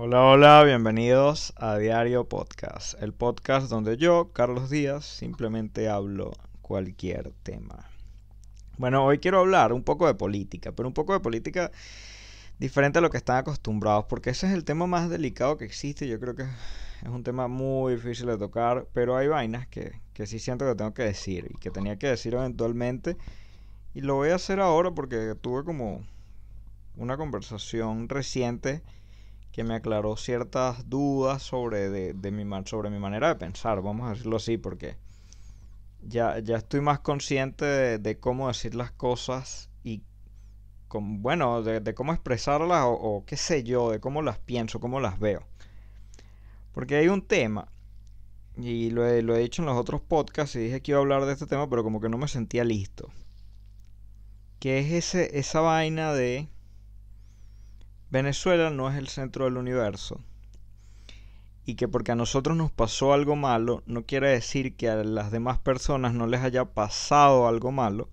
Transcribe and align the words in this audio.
Hola, 0.00 0.22
hola, 0.22 0.62
bienvenidos 0.62 1.52
a 1.56 1.76
Diario 1.76 2.28
Podcast, 2.28 2.94
el 3.02 3.12
podcast 3.12 3.68
donde 3.68 3.96
yo, 3.96 4.30
Carlos 4.32 4.70
Díaz, 4.70 5.04
simplemente 5.04 5.88
hablo 5.88 6.30
cualquier 6.62 7.32
tema. 7.42 7.90
Bueno, 8.76 9.04
hoy 9.04 9.18
quiero 9.18 9.40
hablar 9.40 9.72
un 9.72 9.82
poco 9.82 10.06
de 10.06 10.14
política, 10.14 10.70
pero 10.70 10.86
un 10.86 10.94
poco 10.94 11.14
de 11.14 11.18
política 11.18 11.72
diferente 12.60 13.00
a 13.00 13.02
lo 13.02 13.10
que 13.10 13.16
están 13.16 13.38
acostumbrados, 13.38 14.04
porque 14.04 14.30
ese 14.30 14.46
es 14.46 14.52
el 14.52 14.64
tema 14.64 14.86
más 14.86 15.10
delicado 15.10 15.56
que 15.56 15.64
existe. 15.64 16.06
Yo 16.06 16.20
creo 16.20 16.36
que 16.36 16.44
es 16.44 17.08
un 17.08 17.24
tema 17.24 17.48
muy 17.48 17.94
difícil 17.96 18.26
de 18.26 18.38
tocar, 18.38 18.86
pero 18.92 19.16
hay 19.16 19.26
vainas 19.26 19.66
que, 19.66 20.00
que 20.12 20.28
sí 20.28 20.38
siento 20.38 20.64
que 20.64 20.76
tengo 20.76 20.94
que 20.94 21.02
decir 21.02 21.48
y 21.50 21.58
que 21.58 21.72
tenía 21.72 21.98
que 21.98 22.06
decir 22.06 22.34
eventualmente. 22.34 23.16
Y 23.94 24.02
lo 24.02 24.14
voy 24.14 24.28
a 24.28 24.36
hacer 24.36 24.60
ahora 24.60 24.92
porque 24.92 25.34
tuve 25.40 25.64
como 25.64 26.06
una 26.96 27.16
conversación 27.16 28.08
reciente 28.08 28.80
que 29.58 29.64
me 29.64 29.74
aclaró 29.74 30.16
ciertas 30.16 30.88
dudas 30.88 31.42
sobre, 31.42 31.90
de, 31.90 32.30
mi, 32.30 32.44
sobre 32.66 32.90
mi 32.90 33.00
manera 33.00 33.26
de 33.26 33.34
pensar, 33.34 33.82
vamos 33.82 34.06
a 34.06 34.10
decirlo 34.10 34.36
así, 34.36 34.56
porque 34.56 34.94
ya, 36.00 36.38
ya 36.38 36.58
estoy 36.58 36.80
más 36.80 37.00
consciente 37.00 37.98
de, 37.98 38.20
cómo 38.20 38.46
decir 38.46 38.76
las 38.76 38.92
cosas 38.92 39.68
y, 39.82 40.04
con, 40.86 41.22
bueno, 41.22 41.64
de, 41.64 41.92
cómo 41.92 42.12
expresarlas 42.12 42.84
o, 42.86 43.24
qué 43.26 43.36
sé 43.36 43.64
yo, 43.64 43.90
de 43.90 43.98
cómo 43.98 44.22
las 44.22 44.38
pienso, 44.38 44.78
cómo 44.78 45.00
las 45.00 45.18
veo. 45.18 45.44
Porque 46.70 46.94
hay 46.94 47.08
un 47.08 47.22
tema, 47.22 47.66
y 48.56 48.90
lo 48.90 49.08
he, 49.08 49.22
lo 49.22 49.34
he 49.34 49.40
dicho 49.40 49.62
en 49.62 49.66
los 49.66 49.76
otros 49.76 50.00
podcasts 50.00 50.54
y 50.54 50.60
dije 50.60 50.82
que 50.82 50.92
iba 50.92 51.00
a 51.00 51.02
hablar 51.02 51.24
de 51.24 51.32
este 51.32 51.48
tema, 51.48 51.68
pero 51.68 51.82
como 51.82 52.00
que 52.00 52.08
no 52.08 52.16
me 52.16 52.28
sentía 52.28 52.62
listo. 52.62 53.10
Que 54.60 54.78
es 54.78 54.92
ese, 54.92 55.36
esa 55.36 55.58
vaina 55.58 56.12
de 56.12 56.48
Venezuela 58.10 58.70
no 58.70 58.90
es 58.90 58.96
el 58.96 59.08
centro 59.08 59.44
del 59.44 59.56
universo 59.56 60.20
y 61.64 61.74
que 61.74 61.88
porque 61.88 62.12
a 62.12 62.16
nosotros 62.16 62.56
nos 62.56 62.72
pasó 62.72 63.12
algo 63.12 63.36
malo 63.36 63.82
no 63.84 64.06
quiere 64.06 64.30
decir 64.30 64.74
que 64.76 64.88
a 64.88 65.04
las 65.04 65.30
demás 65.30 65.58
personas 65.58 66.14
no 66.14 66.26
les 66.26 66.40
haya 66.40 66.64
pasado 66.64 67.46
algo 67.46 67.72
malo 67.72 68.08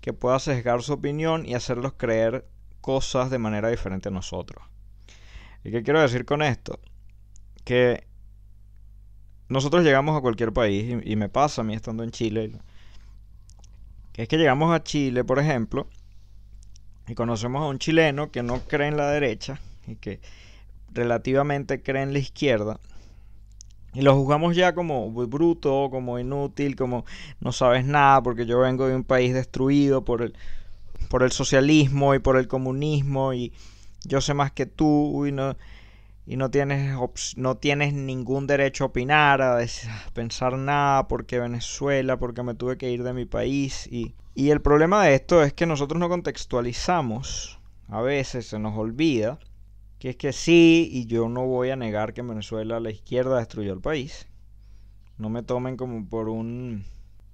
que 0.00 0.14
pueda 0.14 0.38
sesgar 0.38 0.82
su 0.82 0.94
opinión 0.94 1.44
y 1.44 1.54
hacerlos 1.54 1.92
creer 1.98 2.48
cosas 2.80 3.28
de 3.28 3.38
manera 3.38 3.68
diferente 3.68 4.08
a 4.08 4.12
nosotros. 4.12 4.64
¿Y 5.64 5.70
qué 5.70 5.82
quiero 5.82 6.00
decir 6.00 6.24
con 6.24 6.40
esto? 6.40 6.80
Que 7.64 8.06
nosotros 9.48 9.84
llegamos 9.84 10.16
a 10.16 10.22
cualquier 10.22 10.54
país 10.54 11.02
y, 11.04 11.16
me 11.16 11.28
pasa 11.28 11.60
a 11.60 11.64
mí 11.64 11.74
estando 11.74 12.04
en 12.04 12.10
Chile, 12.10 12.52
que 14.12 14.22
es 14.22 14.28
que 14.28 14.38
llegamos 14.38 14.74
a 14.74 14.82
Chile, 14.82 15.24
por 15.24 15.38
ejemplo, 15.38 15.88
y 17.08 17.14
conocemos 17.14 17.62
a 17.62 17.66
un 17.66 17.78
chileno 17.78 18.30
que 18.30 18.42
no 18.42 18.60
cree 18.60 18.88
en 18.88 18.96
la 18.96 19.10
derecha 19.10 19.60
y 19.86 19.96
que 19.96 20.20
relativamente 20.92 21.82
cree 21.82 22.02
en 22.02 22.12
la 22.12 22.18
izquierda. 22.18 22.78
Y 23.94 24.02
lo 24.02 24.14
juzgamos 24.14 24.54
ya 24.54 24.74
como 24.74 25.10
bruto, 25.10 25.88
como 25.90 26.18
inútil, 26.18 26.76
como 26.76 27.04
no 27.40 27.52
sabes 27.52 27.84
nada, 27.86 28.22
porque 28.22 28.46
yo 28.46 28.60
vengo 28.60 28.86
de 28.86 28.94
un 28.94 29.04
país 29.04 29.32
destruido 29.32 30.04
por 30.04 30.22
el, 30.22 30.34
por 31.08 31.22
el 31.22 31.32
socialismo 31.32 32.14
y 32.14 32.18
por 32.18 32.36
el 32.36 32.46
comunismo 32.46 33.32
y 33.32 33.52
yo 34.04 34.20
sé 34.20 34.34
más 34.34 34.52
que 34.52 34.66
tú 34.66 35.26
y 35.26 35.32
no, 35.32 35.56
y 36.28 36.36
no 36.36 36.50
tienes, 36.50 36.94
no 37.36 37.56
tienes 37.56 37.94
ningún 37.94 38.46
derecho 38.46 38.84
a 38.84 38.88
opinar, 38.88 39.40
a, 39.40 39.64
pensar 40.12 40.58
nada, 40.58 41.08
porque 41.08 41.38
Venezuela, 41.38 42.18
porque 42.18 42.42
me 42.42 42.54
tuve 42.54 42.76
que 42.76 42.90
ir 42.90 43.02
de 43.02 43.14
mi 43.14 43.24
país. 43.24 43.88
Y, 43.90 44.14
y 44.34 44.50
el 44.50 44.60
problema 44.60 45.02
de 45.02 45.14
esto 45.14 45.42
es 45.42 45.54
que 45.54 45.64
nosotros 45.64 45.98
no 45.98 46.10
contextualizamos, 46.10 47.58
a 47.88 48.02
veces 48.02 48.46
se 48.46 48.58
nos 48.58 48.76
olvida, 48.76 49.38
que 49.98 50.10
es 50.10 50.16
que 50.16 50.34
sí, 50.34 50.90
y 50.92 51.06
yo 51.06 51.30
no 51.30 51.46
voy 51.46 51.70
a 51.70 51.76
negar 51.76 52.12
que 52.12 52.20
en 52.20 52.28
Venezuela 52.28 52.78
la 52.78 52.90
izquierda 52.90 53.38
destruyó 53.38 53.72
el 53.72 53.80
país. 53.80 54.28
No 55.16 55.30
me 55.30 55.42
tomen 55.42 55.78
como 55.78 56.06
por 56.10 56.28
un 56.28 56.84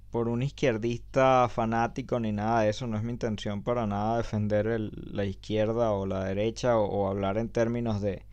por 0.09 0.29
un 0.29 0.41
izquierdista 0.41 1.49
fanático 1.49 2.21
ni 2.21 2.31
nada 2.31 2.61
de 2.61 2.69
eso. 2.69 2.87
No 2.87 2.95
es 2.95 3.03
mi 3.03 3.11
intención 3.11 3.61
para 3.61 3.85
nada 3.87 4.17
defender 4.17 4.79
la 4.93 5.25
izquierda 5.25 5.91
o 5.91 6.05
la 6.05 6.23
derecha 6.23 6.77
o 6.77 7.09
hablar 7.09 7.37
en 7.37 7.49
términos 7.49 8.01
de, 8.01 8.23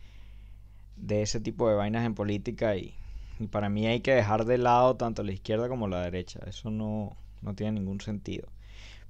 de 0.95 1.21
ese 1.21 1.39
tipo 1.39 1.69
de 1.69 1.75
vainas 1.75 2.05
en 2.05 2.15
política 2.15 2.75
y, 2.75 2.95
para 3.51 3.67
mí 3.69 3.85
hay 3.87 3.99
que 3.99 4.13
dejar 4.13 4.45
de 4.45 4.57
lado 4.57 4.95
tanto 4.95 5.23
la 5.23 5.33
izquierda 5.33 5.67
como 5.67 5.87
la 5.87 6.01
derecha. 6.01 6.39
Eso 6.47 6.69
no, 6.69 7.17
no 7.41 7.55
tiene 7.55 7.73
ningún 7.73 7.99
sentido. 7.99 8.47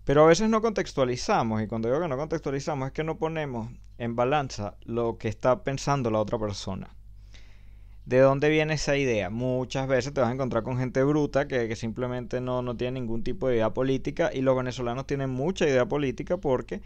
Pero 0.05 0.23
a 0.23 0.27
veces 0.27 0.49
no 0.49 0.61
contextualizamos 0.61 1.61
y 1.61 1.67
cuando 1.67 1.87
digo 1.87 2.01
que 2.01 2.07
no 2.07 2.17
contextualizamos 2.17 2.87
es 2.87 2.93
que 2.93 3.03
no 3.03 3.17
ponemos 3.17 3.69
en 3.97 4.15
balanza 4.15 4.75
lo 4.85 5.17
que 5.17 5.27
está 5.27 5.63
pensando 5.63 6.09
la 6.09 6.19
otra 6.19 6.39
persona. 6.39 6.89
¿De 8.05 8.19
dónde 8.19 8.49
viene 8.49 8.73
esa 8.73 8.97
idea? 8.97 9.29
Muchas 9.29 9.87
veces 9.87 10.13
te 10.13 10.19
vas 10.19 10.29
a 10.29 10.33
encontrar 10.33 10.63
con 10.63 10.77
gente 10.77 11.03
bruta 11.03 11.47
que, 11.47 11.69
que 11.69 11.75
simplemente 11.77 12.41
no, 12.41 12.61
no 12.61 12.75
tiene 12.75 12.99
ningún 12.99 13.23
tipo 13.23 13.47
de 13.47 13.55
idea 13.55 13.73
política 13.73 14.29
y 14.33 14.41
los 14.41 14.57
venezolanos 14.57 15.07
tienen 15.07 15.29
mucha 15.29 15.65
idea 15.65 15.85
política 15.85 16.35
porque 16.35 16.81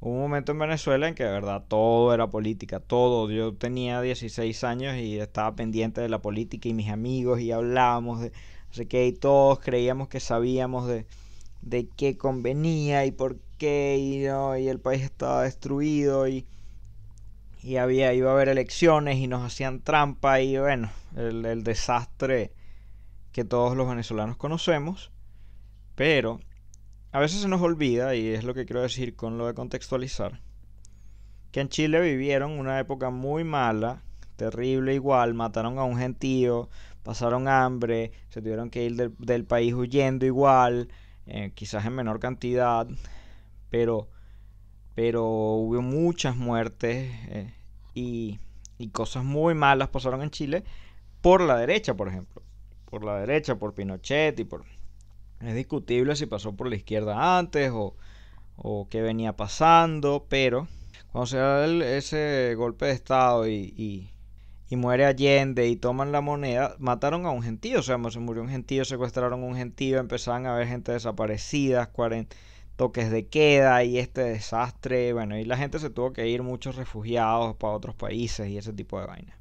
Hubo 0.00 0.14
un 0.14 0.20
momento 0.20 0.52
en 0.52 0.58
Venezuela 0.58 1.08
en 1.08 1.14
que 1.14 1.24
de 1.24 1.30
verdad 1.30 1.64
todo 1.68 2.14
era 2.14 2.30
política, 2.30 2.80
todo. 2.80 3.30
Yo 3.30 3.54
tenía 3.54 4.00
16 4.00 4.64
años 4.64 4.96
y 4.96 5.18
estaba 5.20 5.54
pendiente 5.54 6.00
de 6.00 6.08
la 6.08 6.22
política 6.22 6.68
y 6.68 6.74
mis 6.74 6.88
amigos 6.88 7.40
y 7.40 7.52
hablábamos 7.52 8.20
de 8.20 8.30
no 8.30 8.74
sé 8.74 9.12
todos 9.20 9.58
creíamos 9.58 10.08
que 10.08 10.20
sabíamos 10.20 10.86
de, 10.86 11.06
de 11.60 11.88
qué 11.96 12.16
convenía 12.16 13.04
y 13.04 13.10
por 13.10 13.38
qué 13.58 13.98
y, 13.98 14.18
¿no? 14.26 14.56
y 14.56 14.68
el 14.68 14.80
país 14.80 15.02
estaba 15.02 15.42
destruido 15.42 16.28
y, 16.28 16.46
y 17.62 17.76
había, 17.76 18.14
iba 18.14 18.30
a 18.30 18.34
haber 18.34 18.48
elecciones 18.48 19.18
y 19.18 19.26
nos 19.26 19.44
hacían 19.44 19.80
trampa 19.80 20.40
y 20.40 20.56
bueno, 20.56 20.90
el 21.16 21.62
desastre 21.64 22.52
que 23.32 23.44
todos 23.44 23.76
los 23.76 23.88
venezolanos 23.88 24.36
conocemos. 24.36 25.10
Pero 25.94 26.40
a 27.12 27.18
veces 27.18 27.40
se 27.40 27.48
nos 27.48 27.60
olvida, 27.60 28.14
y 28.14 28.28
es 28.28 28.44
lo 28.44 28.54
que 28.54 28.66
quiero 28.66 28.82
decir 28.82 29.16
con 29.16 29.38
lo 29.38 29.46
de 29.46 29.54
contextualizar, 29.54 30.40
que 31.50 31.60
en 31.60 31.68
Chile 31.68 32.00
vivieron 32.00 32.58
una 32.58 32.78
época 32.78 33.10
muy 33.10 33.42
mala, 33.42 34.02
terrible 34.36 34.94
igual, 34.94 35.34
mataron 35.34 35.78
a 35.78 35.84
un 35.84 35.98
gentío, 35.98 36.70
pasaron 37.02 37.48
hambre, 37.48 38.12
se 38.28 38.40
tuvieron 38.40 38.70
que 38.70 38.84
ir 38.84 39.10
del, 39.18 39.44
país 39.44 39.74
huyendo 39.74 40.24
igual, 40.24 40.88
eh, 41.26 41.50
quizás 41.54 41.84
en 41.84 41.94
menor 41.94 42.20
cantidad, 42.20 42.86
pero, 43.70 44.08
pero 44.94 45.26
hubo 45.26 45.82
muchas 45.82 46.36
muertes 46.36 47.10
eh, 47.28 47.52
y, 47.94 48.38
y 48.78 48.88
cosas 48.88 49.24
muy 49.24 49.54
malas 49.54 49.88
pasaron 49.88 50.22
en 50.22 50.30
Chile 50.30 50.64
por 51.20 51.40
la 51.42 51.56
derecha, 51.56 51.94
por 51.94 52.08
ejemplo, 52.08 52.42
por 52.86 53.04
la 53.04 53.18
derecha, 53.18 53.56
por 53.56 53.74
Pinochet 53.74 54.38
y 54.38 54.44
por 54.44 54.64
es 55.40 55.54
discutible 55.54 56.16
si 56.16 56.26
pasó 56.26 56.54
por 56.54 56.68
la 56.68 56.76
izquierda 56.76 57.38
antes 57.38 57.70
o, 57.72 57.96
o 58.56 58.88
qué 58.88 59.02
venía 59.02 59.36
pasando, 59.36 60.26
pero 60.28 60.68
cuando 61.12 61.26
se 61.26 61.38
da 61.38 61.66
ese 61.96 62.54
golpe 62.56 62.86
de 62.86 62.92
Estado 62.92 63.48
y, 63.48 63.74
y, 64.68 64.76
muere 64.76 65.04
Allende 65.04 65.66
y 65.66 65.76
toman 65.76 66.12
la 66.12 66.20
moneda, 66.20 66.76
mataron 66.78 67.26
a 67.26 67.30
un 67.30 67.42
gentío, 67.42 67.80
o 67.80 67.82
sea, 67.82 67.98
se 68.10 68.20
murió 68.20 68.42
un 68.42 68.48
gentío, 68.48 68.84
secuestraron 68.84 69.42
a 69.42 69.46
un 69.46 69.56
gentío, 69.56 69.98
empezaban 69.98 70.46
a 70.46 70.54
haber 70.54 70.68
gente 70.68 70.92
desaparecida, 70.92 71.86
40 71.86 72.36
toques 72.76 73.10
de 73.10 73.26
queda 73.26 73.84
y 73.84 73.98
este 73.98 74.22
desastre, 74.22 75.12
bueno, 75.12 75.36
y 75.38 75.44
la 75.44 75.56
gente 75.56 75.78
se 75.78 75.90
tuvo 75.90 76.12
que 76.12 76.28
ir, 76.28 76.42
muchos 76.42 76.76
refugiados 76.76 77.56
para 77.56 77.74
otros 77.74 77.94
países 77.94 78.48
y 78.48 78.56
ese 78.56 78.72
tipo 78.72 78.98
de 79.00 79.06
vainas. 79.06 79.39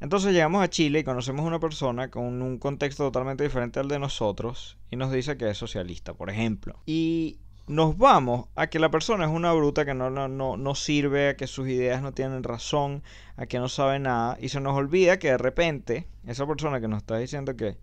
Entonces 0.00 0.32
llegamos 0.32 0.62
a 0.62 0.70
Chile 0.70 1.00
y 1.00 1.04
conocemos 1.04 1.44
a 1.44 1.48
una 1.48 1.58
persona 1.58 2.08
con 2.10 2.40
un 2.40 2.58
contexto 2.58 3.04
totalmente 3.04 3.42
diferente 3.42 3.80
al 3.80 3.88
de 3.88 3.98
nosotros 3.98 4.76
y 4.90 4.96
nos 4.96 5.10
dice 5.10 5.36
que 5.36 5.50
es 5.50 5.58
socialista, 5.58 6.14
por 6.14 6.30
ejemplo. 6.30 6.78
Y 6.86 7.38
nos 7.66 7.98
vamos 7.98 8.46
a 8.54 8.68
que 8.68 8.78
la 8.78 8.90
persona 8.90 9.24
es 9.24 9.30
una 9.30 9.52
bruta 9.52 9.84
que 9.84 9.94
no, 9.94 10.08
no, 10.08 10.56
no, 10.56 10.74
sirve, 10.74 11.30
a 11.30 11.36
que 11.36 11.48
sus 11.48 11.68
ideas 11.68 12.00
no 12.00 12.12
tienen 12.12 12.44
razón, 12.44 13.02
a 13.36 13.46
que 13.46 13.58
no 13.58 13.68
sabe 13.68 13.98
nada, 13.98 14.38
y 14.40 14.48
se 14.48 14.60
nos 14.60 14.74
olvida 14.74 15.18
que 15.18 15.28
de 15.28 15.38
repente 15.38 16.06
esa 16.26 16.46
persona 16.46 16.80
que 16.80 16.88
nos 16.88 16.98
está 16.98 17.18
diciendo 17.18 17.56
que, 17.56 17.76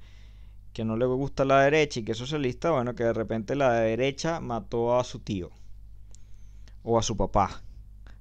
que 0.73 0.85
no 0.85 0.95
le 0.95 1.05
gusta 1.05 1.43
la 1.43 1.61
derecha 1.61 1.99
y 1.99 2.03
que 2.03 2.13
es 2.13 2.17
socialista, 2.17 2.71
bueno, 2.71 2.95
que 2.95 3.03
de 3.03 3.13
repente 3.13 3.55
la 3.55 3.73
derecha 3.73 4.39
mató 4.39 4.97
a 4.97 5.03
su 5.03 5.19
tío, 5.19 5.51
o 6.81 6.97
a 6.97 7.03
su 7.03 7.17
papá, 7.17 7.61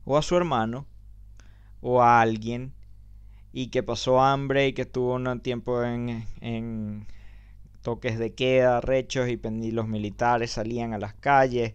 o 0.04 0.18
a 0.18 0.22
su 0.22 0.36
hermano, 0.36 0.86
o 1.80 2.02
a 2.02 2.20
alguien 2.20 2.74
y 3.56 3.68
que 3.68 3.84
pasó 3.84 4.20
hambre 4.20 4.66
y 4.66 4.72
que 4.72 4.82
estuvo 4.82 5.14
un 5.14 5.40
tiempo 5.40 5.84
en, 5.84 7.06
toques 7.82 8.18
de 8.18 8.34
queda, 8.34 8.80
rechos 8.80 9.28
y, 9.28 9.38
los 9.70 9.86
militares 9.86 10.50
salían 10.50 10.92
a 10.92 10.98
las 10.98 11.14
calles 11.14 11.74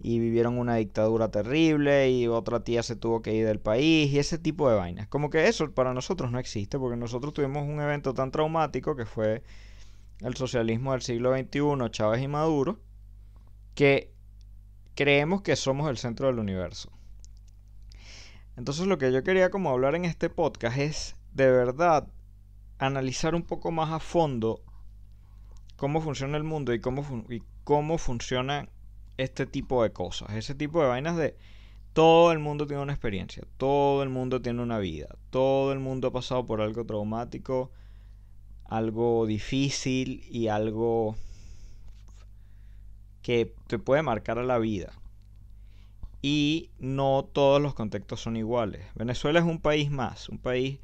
y 0.00 0.20
vivieron 0.20 0.56
una 0.56 0.76
dictadura 0.76 1.30
terrible 1.30 2.10
y 2.10 2.28
otra 2.28 2.64
tía 2.64 2.82
se 2.82 2.96
tuvo 2.96 3.20
que 3.20 3.34
ir 3.34 3.44
del 3.44 3.60
país 3.60 4.10
y 4.10 4.18
ese 4.18 4.38
tipo 4.38 4.70
de 4.70 4.76
vainas. 4.76 5.06
Como 5.08 5.28
que 5.28 5.48
eso 5.48 5.70
para 5.72 5.92
nosotros 5.92 6.30
no 6.32 6.38
existe 6.38 6.78
porque 6.78 6.96
nosotros 6.96 7.34
tuvimos 7.34 7.68
un 7.68 7.78
evento 7.82 8.14
tan 8.14 8.30
traumático 8.30 8.96
que 8.96 9.04
fue 9.04 9.42
el 10.20 10.34
socialismo 10.34 10.92
del 10.92 11.02
siglo 11.02 11.36
XXI, 11.36 11.90
Chávez 11.90 12.22
y 12.22 12.28
Maduro, 12.28 12.80
que 13.74 14.10
creemos 14.94 15.42
que 15.42 15.56
somos 15.56 15.90
el 15.90 15.98
centro 15.98 16.28
del 16.28 16.38
universo. 16.38 16.90
Entonces 18.56 18.86
lo 18.86 18.96
que 18.96 19.12
yo 19.12 19.22
quería 19.22 19.50
como 19.50 19.68
hablar 19.68 19.94
en 19.94 20.06
este 20.06 20.30
podcast 20.30 20.78
es 20.78 21.17
de 21.38 21.52
verdad 21.52 22.08
analizar 22.78 23.36
un 23.36 23.44
poco 23.44 23.70
más 23.70 23.92
a 23.92 24.00
fondo 24.00 24.60
cómo 25.76 26.00
funciona 26.00 26.36
el 26.36 26.42
mundo 26.42 26.74
y 26.74 26.80
cómo, 26.80 27.24
y 27.28 27.42
cómo 27.62 27.96
funciona 27.96 28.68
este 29.16 29.46
tipo 29.46 29.84
de 29.84 29.92
cosas, 29.92 30.30
ese 30.32 30.56
tipo 30.56 30.82
de 30.82 30.88
vainas 30.88 31.16
de 31.16 31.36
todo 31.92 32.32
el 32.32 32.40
mundo 32.40 32.66
tiene 32.66 32.82
una 32.82 32.92
experiencia, 32.92 33.44
todo 33.56 34.02
el 34.02 34.08
mundo 34.08 34.42
tiene 34.42 34.62
una 34.62 34.80
vida, 34.80 35.14
todo 35.30 35.72
el 35.72 35.78
mundo 35.78 36.08
ha 36.08 36.12
pasado 36.12 36.44
por 36.44 36.60
algo 36.60 36.84
traumático, 36.84 37.70
algo 38.64 39.24
difícil 39.24 40.24
y 40.28 40.48
algo 40.48 41.14
que 43.22 43.54
te 43.68 43.78
puede 43.78 44.02
marcar 44.02 44.40
a 44.40 44.44
la 44.44 44.58
vida. 44.58 44.92
Y 46.20 46.70
no 46.80 47.28
todos 47.32 47.62
los 47.62 47.74
contextos 47.74 48.20
son 48.20 48.36
iguales. 48.36 48.84
Venezuela 48.96 49.38
es 49.38 49.44
un 49.44 49.60
país 49.60 49.88
más, 49.88 50.28
un 50.28 50.38
país 50.38 50.80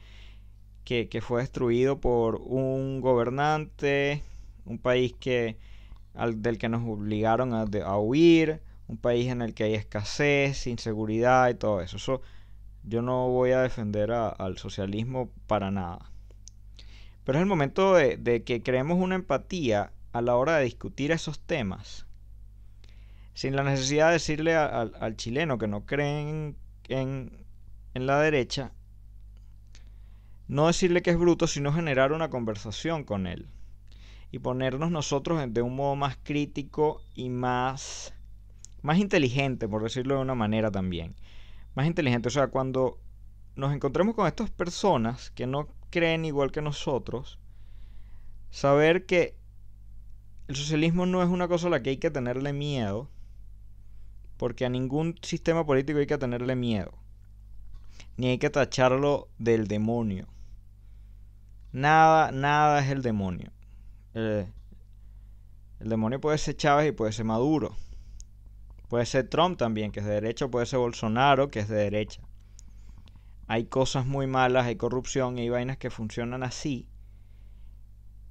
que, 0.84 1.20
fue 1.22 1.40
destruido 1.40 1.98
por 2.00 2.36
un 2.36 3.00
gobernante, 3.00 4.22
un 4.66 4.78
país 4.78 5.14
que, 5.18 5.56
del 6.36 6.58
que 6.58 6.68
nos 6.68 6.82
obligaron 6.86 7.54
a, 7.54 7.98
huir, 7.98 8.62
un 8.86 8.98
país 8.98 9.30
en 9.30 9.40
el 9.42 9.54
que 9.54 9.64
hay 9.64 9.74
escasez, 9.74 10.66
inseguridad 10.66 11.48
y 11.48 11.54
todo 11.54 11.80
eso. 11.80 12.20
yo 12.84 13.02
no 13.02 13.28
voy 13.28 13.52
a 13.52 13.62
defender 13.62 14.12
al 14.12 14.58
socialismo 14.58 15.30
para 15.46 15.70
nada. 15.70 16.10
Pero 17.24 17.38
es 17.38 17.42
el 17.42 17.48
momento 17.48 17.94
de, 17.94 18.42
que 18.44 18.62
creemos 18.62 18.98
una 18.98 19.14
empatía 19.14 19.92
a 20.12 20.20
la 20.20 20.36
hora 20.36 20.58
de 20.58 20.64
discutir 20.64 21.10
esos 21.12 21.40
temas. 21.40 22.06
Sin 23.32 23.56
la 23.56 23.64
necesidad 23.64 24.08
de 24.08 24.12
decirle 24.14 24.54
al 24.54 25.16
chileno 25.16 25.58
que 25.58 25.66
no 25.66 25.86
cree 25.86 26.54
en, 26.88 27.46
en 27.94 28.06
la 28.06 28.20
derecha, 28.20 28.72
no 30.48 30.66
decirle 30.66 31.02
que 31.02 31.10
es 31.10 31.18
bruto, 31.18 31.46
sino 31.46 31.72
generar 31.72 32.12
una 32.12 32.30
conversación 32.30 33.04
con 33.04 33.26
él. 33.26 33.48
Y 34.30 34.40
ponernos 34.40 34.90
nosotros 34.90 35.40
de 35.48 35.62
un 35.62 35.76
modo 35.76 35.96
más 35.96 36.18
crítico 36.22 37.00
y 37.14 37.28
más, 37.28 38.12
más 38.82 38.98
inteligente, 38.98 39.68
por 39.68 39.82
decirlo 39.82 40.16
de 40.16 40.22
una 40.22 40.34
manera 40.34 40.70
también. 40.70 41.14
Más 41.74 41.86
inteligente. 41.86 42.28
O 42.28 42.32
sea, 42.32 42.48
cuando 42.48 42.98
nos 43.56 43.72
encontremos 43.72 44.14
con 44.14 44.26
estas 44.26 44.50
personas 44.50 45.30
que 45.30 45.46
no 45.46 45.68
creen 45.90 46.24
igual 46.24 46.50
que 46.50 46.60
nosotros, 46.60 47.38
saber 48.50 49.06
que 49.06 49.36
el 50.48 50.56
socialismo 50.56 51.06
no 51.06 51.22
es 51.22 51.28
una 51.28 51.48
cosa 51.48 51.68
a 51.68 51.70
la 51.70 51.82
que 51.82 51.90
hay 51.90 51.96
que 51.96 52.10
tenerle 52.10 52.52
miedo, 52.52 53.08
porque 54.36 54.66
a 54.66 54.68
ningún 54.68 55.14
sistema 55.22 55.64
político 55.64 56.00
hay 56.00 56.06
que 56.06 56.18
tenerle 56.18 56.56
miedo, 56.56 56.92
ni 58.16 58.26
hay 58.26 58.38
que 58.38 58.50
tacharlo 58.50 59.28
del 59.38 59.68
demonio. 59.68 60.33
Nada, 61.74 62.32
nada 62.32 62.82
es 62.82 62.90
el 62.90 63.02
demonio. 63.02 63.52
el 64.14 64.48
demonio 65.78 66.20
puede 66.20 66.38
ser 66.38 66.56
Chávez 66.56 66.88
y 66.88 66.92
puede 66.92 67.12
ser 67.12 67.26
Maduro. 67.26 67.76
Puede 68.88 69.04
ser 69.04 69.28
Trump 69.28 69.58
también, 69.58 69.92
que 69.92 70.00
es 70.00 70.06
de 70.06 70.12
derecha, 70.12 70.48
puede 70.48 70.64
ser 70.64 70.78
Bolsonaro, 70.78 71.50
que 71.50 71.58
es 71.58 71.68
de 71.68 71.76
derecha 71.76 72.22
hay 73.46 73.64
cosas 73.64 74.06
muy 74.06 74.26
malas, 74.26 74.66
hay 74.66 74.76
corrupción 74.76 75.38
y 75.38 75.42
hay 75.42 75.48
vainas 75.48 75.76
que 75.76 75.90
funcionan 75.90 76.42
así. 76.42 76.88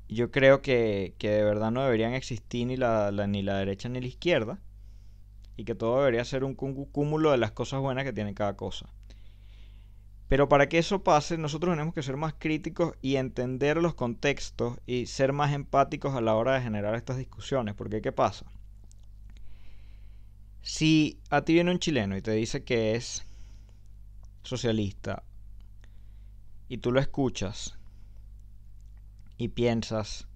Yo 0.10 0.32
creo 0.32 0.62
que, 0.62 1.16
de 1.20 1.44
verdad 1.44 1.72
no 1.72 1.84
deberían 1.84 2.14
existir 2.14 2.68
ni 2.68 2.78
la, 2.78 3.12
ni 3.28 3.42
la 3.42 3.58
derecha 3.58 3.90
ni 3.90 4.00
la 4.02 4.08
izquierda. 4.08 4.60
Y 5.56 5.66
que 5.66 5.76
todo 5.76 6.00
debería 6.00 6.26
ser 6.26 6.44
un 6.44 6.56
cúmulo 6.56 7.32
de 7.32 7.38
las 7.38 7.52
cosas 7.52 7.80
buenas 7.80 8.04
que 8.04 8.14
tiene 8.14 8.34
cada 8.34 8.56
cosa. 8.56 8.90
Pero 10.28 10.50
para 10.50 10.70
que 10.70 10.78
eso 10.78 11.04
pase, 11.04 11.38
nosotros 11.38 11.74
tenemos 11.74 11.94
que 11.94 12.04
ser 12.04 12.18
más 12.18 12.34
críticos 12.34 12.96
y 13.02 13.18
entender 13.18 13.78
los 13.78 13.94
contextos 13.94 14.80
y 14.86 15.06
ser 15.06 15.34
más 15.34 15.54
empáticos 15.54 16.16
a 16.16 16.22
la 16.22 16.36
hora 16.36 16.56
de 16.56 16.62
generar 16.62 16.96
estas 16.96 17.18
discusiones. 17.18 17.76
Porque 17.76 18.02
¿qué 18.02 18.12
pasa? 18.12 18.46
Si 20.62 21.20
a 21.30 21.42
ti 21.42 21.54
viene 21.54 21.72
un 21.72 21.80
chileno 21.80 22.16
y 22.16 22.22
te 22.22 22.32
dice 22.32 22.64
que 22.64 22.96
es 22.96 23.26
socialista 24.44 25.24
y 26.70 26.78
tú 26.78 26.92
lo 26.92 27.02
escuchas 27.02 27.78
y 29.38 29.50
piensas, 29.50 30.28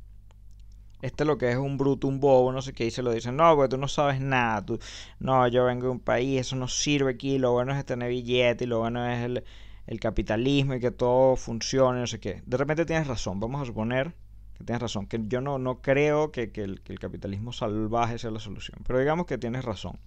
este 1.01 1.23
lo 1.25 1.37
que 1.37 1.49
es 1.49 1.57
un 1.57 1.77
bruto, 1.77 2.07
un 2.07 2.19
bobo, 2.19 2.51
no 2.51 2.61
sé 2.61 2.73
qué, 2.73 2.85
y 2.85 2.91
se 2.91 3.03
lo 3.03 3.11
dicen, 3.11 3.37
no, 3.37 3.55
porque 3.55 3.69
tú 3.69 3.77
no 3.77 3.87
sabes 3.87 4.19
nada, 4.19 4.65
tú, 4.65 4.79
no, 5.19 5.47
yo 5.47 5.65
vengo 5.65 5.85
de 5.85 5.91
un 5.91 5.99
país, 5.99 6.41
eso 6.41 6.55
no 6.55 6.67
sirve 6.67 7.11
aquí, 7.11 7.37
lo 7.37 7.53
bueno 7.53 7.73
es 7.73 7.85
tener 7.85 8.09
billete 8.09 8.65
y 8.65 8.67
lo 8.67 8.79
bueno 8.79 9.09
es 9.09 9.23
el, 9.23 9.43
el 9.87 9.99
capitalismo 9.99 10.75
y 10.75 10.79
que 10.79 10.91
todo 10.91 11.35
funcione, 11.35 11.99
no 11.99 12.07
sé 12.07 12.19
qué. 12.19 12.43
De 12.45 12.57
repente 12.57 12.85
tienes 12.85 13.07
razón, 13.07 13.39
vamos 13.39 13.61
a 13.61 13.65
suponer 13.65 14.13
que 14.57 14.63
tienes 14.63 14.81
razón, 14.81 15.05
que 15.05 15.21
yo 15.27 15.39
no, 15.39 15.59
no 15.59 15.81
creo 15.81 16.31
que, 16.31 16.51
que, 16.51 16.63
el, 16.63 16.81
que 16.81 16.95
capitalismo 16.95 17.53
salvaje 17.53 18.17
sea 18.17 18.31
la 18.31 18.39
solución, 18.39 18.79
pero 18.87 18.99
digamos 18.99 19.27
que 19.27 19.37
tienes 19.37 19.63
razón 19.63 19.99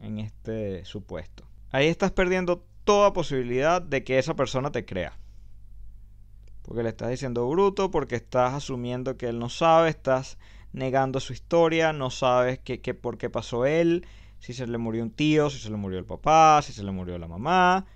en 0.00 0.18
este 0.18 0.84
supuesto. 0.84 1.44
Ahí 1.70 1.86
estás 1.86 2.10
perdiendo 2.10 2.64
toda 2.84 3.12
posibilidad 3.12 3.80
de 3.80 4.02
que 4.02 4.18
esa 4.18 4.34
persona 4.34 4.72
te 4.72 4.84
crea. 4.84 5.16
Porque 6.62 6.82
le 6.82 6.88
estás 6.88 7.10
diciendo 7.10 7.48
bruto, 7.48 7.90
porque 7.90 8.16
estás 8.16 8.54
asumiendo 8.54 9.16
que 9.16 9.28
él 9.28 9.38
no 9.38 9.48
sabe, 9.48 9.88
estás 9.88 10.36
negando 10.72 11.20
su 11.20 11.32
historia, 11.32 11.92
no 11.92 12.10
sabes 12.10 12.58
qué, 12.58 12.94
por 12.94 13.18
qué 13.18 13.30
pasó 13.30 13.66
él, 13.66 14.06
si 14.40 14.52
se 14.52 14.66
le 14.66 14.78
murió 14.78 15.02
un 15.02 15.10
tío, 15.10 15.50
si 15.50 15.58
se 15.58 15.70
le 15.70 15.76
murió 15.76 15.98
el 15.98 16.04
papá, 16.04 16.60
si 16.62 16.72
se 16.72 16.82
le 16.82 16.90
murió 16.90 17.18
la 17.18 17.28
mamá, 17.28 17.86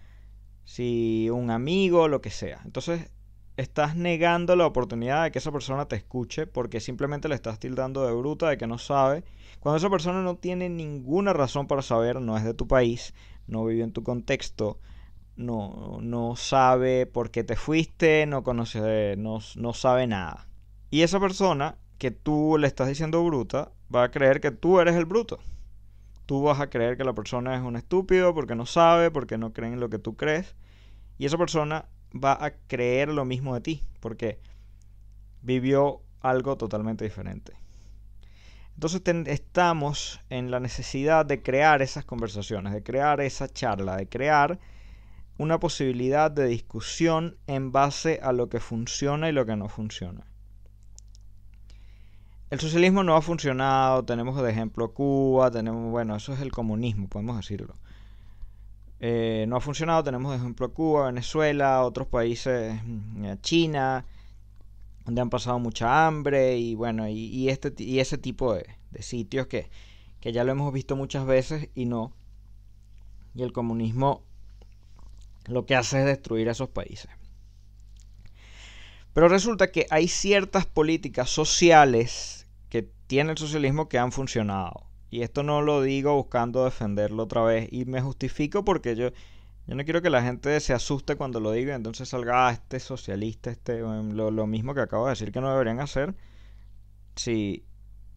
si 0.65 1.31
un 1.31 1.51
amigo, 1.51 2.09
lo 2.09 2.21
que 2.21 2.31
sea. 2.31 2.61
Entonces 2.65 3.11
estás 3.57 3.95
negando 3.97 4.57
la 4.57 4.67
oportunidad 4.67 5.25
de 5.25 5.31
que 5.31 5.39
esa 5.39 5.53
persona 5.53 5.87
te 5.87 5.97
escuche 5.97 6.47
porque 6.47 6.81
simplemente 6.81 7.29
le 7.29 7.35
estás 7.35 7.59
tildando 7.59 8.05
de 8.07 8.13
bruta, 8.13 8.49
de 8.49 8.59
que 8.59 8.67
no 8.67 8.79
sabe. 8.79 9.25
Cuando 9.61 9.77
esa 9.77 9.91
persona 9.91 10.23
no 10.23 10.37
tiene 10.37 10.69
ninguna 10.69 11.33
razón 11.33 11.67
para 11.67 11.83
saber, 11.83 12.21
no 12.21 12.37
es 12.37 12.45
de 12.45 12.55
tu 12.55 12.67
país, 12.67 13.15
no 13.47 13.65
vive 13.65 13.85
en 13.85 13.93
tu 13.93 14.03
contexto, 14.03 14.79
no, 15.37 15.99
no 16.01 16.37
sabe 16.37 17.07
por 17.07 17.31
qué 17.31 17.45
te 17.45 17.57
fuiste, 17.57 18.27
no 18.27 18.43
conoce, 18.43 19.17
no, 19.17 19.39
no 19.57 19.73
sabe 19.73 20.07
nada. 20.07 20.49
Y 20.91 21.03
esa 21.03 21.21
persona 21.21 21.77
que 21.99 22.11
tú 22.11 22.57
le 22.59 22.67
estás 22.67 22.89
diciendo 22.89 23.25
bruta 23.25 23.73
va 23.95 24.05
a 24.05 24.11
creer 24.11 24.41
que 24.41 24.51
tú 24.51 24.81
eres 24.81 24.97
el 24.97 25.05
bruto. 25.05 25.39
Tú 26.27 26.43
vas 26.43 26.61
a 26.61 26.71
creer 26.71 26.97
que 26.97 27.05
la 27.05 27.13
persona 27.13 27.55
es 27.55 27.63
un 27.63 27.77
estúpido 27.77 28.35
porque 28.35 28.55
no 28.55 28.67
sabe, 28.67 29.11
porque 29.11 29.39
no 29.39 29.53
cree 29.53 29.73
en 29.73 29.81
lo 29.81 29.91
que 29.91 29.99
tú 29.99 30.17
crees. 30.17 30.55
Y 31.19 31.27
esa 31.27 31.39
persona 31.39 31.87
va 32.13 32.33
a 32.45 32.53
creer 32.67 33.09
lo 33.09 33.25
mismo 33.25 33.55
de 33.55 33.61
ti 33.61 33.83
porque 34.01 34.39
vivió 35.43 36.01
algo 36.21 36.57
totalmente 36.57 37.05
diferente. 37.05 37.53
Entonces 38.75 39.03
estamos 39.27 40.21
en 40.31 40.51
la 40.51 40.59
necesidad 40.59 41.27
de 41.27 41.43
crear 41.43 41.81
esas 41.83 42.05
conversaciones, 42.05 42.73
de 42.73 42.83
crear 42.83 43.21
esa 43.21 43.49
charla, 43.49 43.97
de 43.97 44.09
crear 44.09 44.59
una 45.39 45.61
posibilidad 45.61 46.31
de 46.31 46.47
discusión 46.47 47.37
en 47.47 47.71
base 47.71 48.21
a 48.23 48.33
lo 48.33 48.49
que 48.49 48.61
funciona 48.61 49.29
y 49.29 49.33
lo 49.33 49.47
que 49.47 49.57
no 49.57 49.69
funciona. 49.69 50.27
El 52.55 52.61
socialismo 52.61 53.03
no 53.03 53.17
ha 53.17 53.21
funcionado, 53.21 54.05
tenemos 54.05 54.41
de 54.41 54.49
ejemplo 54.49 54.95
Cuba, 54.95 55.51
tenemos, 55.51 55.91
bueno, 55.91 56.15
eso 56.15 56.33
es 56.33 56.41
el 56.41 56.53
comunismo, 56.53 57.09
podemos 57.09 57.37
decirlo. 57.37 57.75
Eh, 59.01 59.45
no 59.49 59.57
ha 59.57 59.61
funcionado, 59.61 60.05
tenemos 60.05 60.31
de 60.31 60.39
ejemplo 60.39 60.73
Cuba, 60.73 61.07
Venezuela, 61.07 61.83
otros 61.83 62.07
países, 62.07 62.81
mm, 62.85 63.33
China, 63.41 64.05
donde 65.05 65.21
han 65.21 65.31
pasado 65.31 65.59
mucha 65.59 66.07
hambre 66.07 66.57
y 66.57 66.77
bueno, 66.77 67.09
y, 67.09 67.49
este, 67.49 67.75
y 67.83 67.99
ese 67.99 68.19
tipo 68.19 68.55
de, 68.55 68.65
sitios 69.01 69.49
que, 69.49 69.69
que 70.21 70.31
ya 70.31 70.45
lo 70.45 70.53
hemos 70.53 70.73
visto 70.73 70.95
muchas 70.95 71.27
veces 71.27 71.71
y 71.75 71.87
no. 71.87 72.13
Y 73.35 73.43
el 73.43 73.53
comunismo 73.53 74.23
lo 75.47 75.67
que 75.67 75.75
hace 75.75 75.99
es 75.99 76.07
destruir 76.07 76.49
a 76.49 76.53
esos 76.53 76.69
países. 76.69 77.11
Pero 79.13 79.29
resulta 79.29 79.73
que 79.73 79.89
hay 79.91 80.07
ciertas 80.07 80.67
políticas 80.67 81.31
sociales 81.31 82.44
que 82.75 82.91
tiene 83.07 83.31
el 83.31 83.39
socialismo 83.39 83.89
que 83.89 84.01
han 84.01 84.11
funcionado. 84.11 84.89
Y 85.09 85.23
esto 85.23 85.45
no 85.45 85.63
lo 85.63 85.81
digo 85.81 86.13
buscando 86.17 86.65
defenderlo 86.65 87.23
otra 87.23 87.43
vez. 87.45 87.69
Y 87.71 87.85
me 87.85 88.01
justifico 88.01 88.65
porque 88.65 88.97
yo, 88.97 89.11
yo 89.69 89.77
no 89.77 89.85
quiero 89.85 90.03
que 90.03 90.11
la 90.11 90.25
gente 90.25 90.59
se 90.59 90.73
asuste 90.73 91.15
cuando 91.15 91.39
lo 91.39 91.53
diga, 91.53 91.77
entonces 91.77 92.09
salga, 92.09 92.49
ah, 92.49 92.51
este 92.51 92.81
socialista, 92.81 93.53
este, 93.53 93.79
em, 93.79 94.11
lo, 94.15 94.33
lo, 94.33 94.49
mismo 94.49 94.75
que 94.75 94.81
acabo 94.81 95.05
de 95.05 95.11
decir 95.11 95.31
que 95.31 95.41
no 95.41 95.53
deberían 95.53 95.79
hacer. 95.79 96.17
Si, 97.15 97.65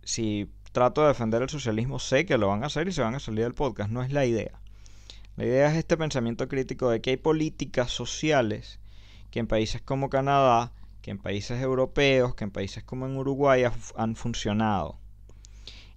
si 0.02 0.52
trato 0.72 1.04
de 1.04 1.10
defender 1.10 1.44
el 1.44 1.50
socialismo, 1.50 2.00
sé 2.00 2.26
que 2.26 2.40
lo 2.40 2.48
van 2.48 2.64
a 2.64 2.66
hacer 2.66 2.88
y 2.88 2.94
se 2.94 3.04
van 3.04 3.14
a 3.14 3.20
salir 3.20 3.44
del 3.44 3.54
podcast, 3.54 3.92
no 3.92 4.02
es 4.02 4.12
la 4.12 4.26
idea. 4.26 4.60
La 5.36 5.46
idea 5.46 5.70
es 5.70 5.78
este 5.78 5.98
pensamiento 5.98 6.48
crítico 6.48 6.90
de 6.90 7.00
que 7.00 7.12
hay 7.12 7.18
políticas 7.18 7.92
sociales 7.92 8.80
que 9.30 9.38
en 9.38 9.46
países 9.46 9.84
como 9.84 10.10
Canadá, 10.10 10.74
que 11.08 11.12
en 11.12 11.20
países 11.20 11.62
europeos, 11.62 12.36
que 12.36 12.44
en 12.44 12.52
países 12.52 12.84
como 12.84 13.06
en 13.06 13.16
Uruguay 13.16 13.64
han 13.96 14.18
funcionado. 14.18 15.00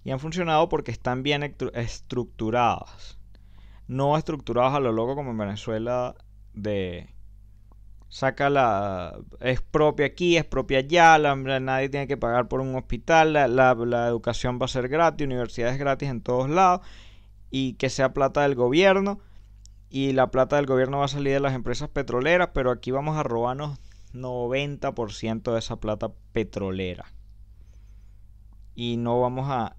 Y 0.05 0.11
han 0.11 0.21
funcionado 0.21 0.69
porque 0.69 0.91
están 0.91 1.21
bien 1.21 1.43
estructuradas 1.73 3.17
no 3.89 4.17
estructurados 4.17 4.73
a 4.73 4.79
lo 4.79 4.93
loco 4.93 5.15
como 5.15 5.31
en 5.31 5.37
Venezuela 5.37 6.15
de 6.53 7.13
saca 8.07 8.49
la 8.49 9.19
es 9.41 9.61
propia 9.61 10.05
aquí, 10.05 10.37
es 10.37 10.45
propia 10.45 10.77
allá, 10.77 11.17
nadie 11.35 11.89
tiene 11.89 12.07
que 12.07 12.15
pagar 12.15 12.47
por 12.47 12.61
un 12.61 12.73
hospital, 12.77 13.33
la, 13.33 13.49
la, 13.49 14.07
educación 14.07 14.59
va 14.61 14.65
a 14.65 14.69
ser 14.69 14.87
gratis, 14.87 15.27
universidades 15.27 15.77
gratis 15.77 16.07
en 16.07 16.21
todos 16.21 16.49
lados 16.49 16.87
y 17.49 17.73
que 17.73 17.89
sea 17.89 18.13
plata 18.13 18.43
del 18.43 18.55
gobierno 18.55 19.19
y 19.89 20.13
la 20.13 20.31
plata 20.31 20.55
del 20.55 20.67
gobierno 20.67 20.99
va 20.99 21.05
a 21.05 21.09
salir 21.09 21.33
de 21.33 21.41
las 21.41 21.53
empresas 21.53 21.89
petroleras, 21.89 22.51
pero 22.53 22.71
aquí 22.71 22.91
vamos 22.91 23.17
a 23.17 23.23
robarnos 23.23 23.77
90% 24.13 25.53
de 25.53 25.59
esa 25.59 25.77
plata 25.77 26.11
petrolera 26.33 27.05
y 28.75 28.97
no 28.97 29.19
vamos 29.19 29.47
a 29.49 29.75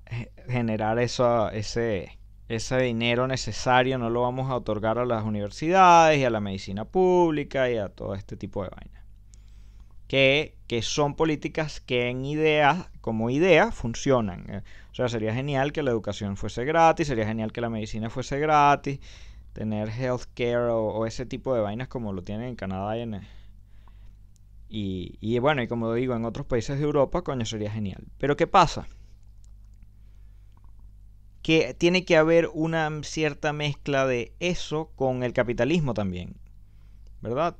generar 0.49 0.99
ese 0.99 2.19
ese 2.49 2.79
dinero 2.79 3.27
necesario 3.27 3.99
no 3.99 4.11
lo 4.11 4.23
vamos 4.23 4.51
a 4.51 4.57
otorgar 4.57 4.99
a 4.99 5.07
las 5.07 5.25
universidades 5.25 6.19
y 6.19 6.25
a 6.25 6.31
la 6.31 6.41
medicina 6.41 6.85
pública 6.85 7.71
y 7.71 7.79
a 7.79 7.89
todo 7.89 8.15
este 8.15 8.37
tipo 8.37 8.63
de 8.63 8.71
vainas. 8.71 9.03
Que, 10.07 10.59
que 10.67 10.83
son 10.83 11.15
políticas 11.15 11.81
que 11.81 12.11
en 12.11 12.27
ideas, 12.27 12.91
como 13.01 13.31
idea, 13.31 13.73
funcionan. 13.73 14.45
Eh, 14.51 14.63
o 14.91 14.95
sea, 14.95 15.09
sería 15.09 15.33
genial 15.33 15.73
que 15.73 15.83
la 15.83 15.91
educación 15.91 16.37
fuese 16.37 16.67
gratis, 16.67 17.07
sería 17.07 17.27
genial 17.27 17.53
que 17.53 17.63
la 17.63 17.71
medicina 17.71 18.11
fuese 18.11 18.39
gratis, 18.39 19.01
tener 19.55 19.89
healthcare 19.89 20.69
o, 20.71 20.89
o 20.89 21.07
ese 21.07 21.25
tipo 21.25 21.55
de 21.55 21.63
vainas 21.63 21.89
como 21.89 22.13
lo 22.13 22.23
tienen 22.23 22.49
en 22.49 22.57
Canadá 22.57 22.99
y 22.99 23.03
en... 23.03 23.21
Y, 24.75 25.39
bueno, 25.39 25.63
y 25.63 25.69
como 25.69 25.93
digo, 25.93 26.17
en 26.17 26.25
otros 26.25 26.47
países 26.47 26.79
de 26.79 26.85
Europa, 26.85 27.21
coño, 27.21 27.45
sería 27.45 27.71
genial. 27.71 28.07
Pero 28.17 28.37
¿qué 28.37 28.47
pasa? 28.47 28.89
que 31.43 31.75
tiene 31.75 32.05
que 32.05 32.17
haber 32.17 32.49
una 32.55 32.89
cierta 33.03 33.53
mezcla 33.53 34.07
de 34.07 34.33
eso 34.39 34.93
con 34.95 35.25
el 35.25 35.33
capitalismo 35.33 35.93
también, 35.93 36.37
¿verdad? 37.21 37.57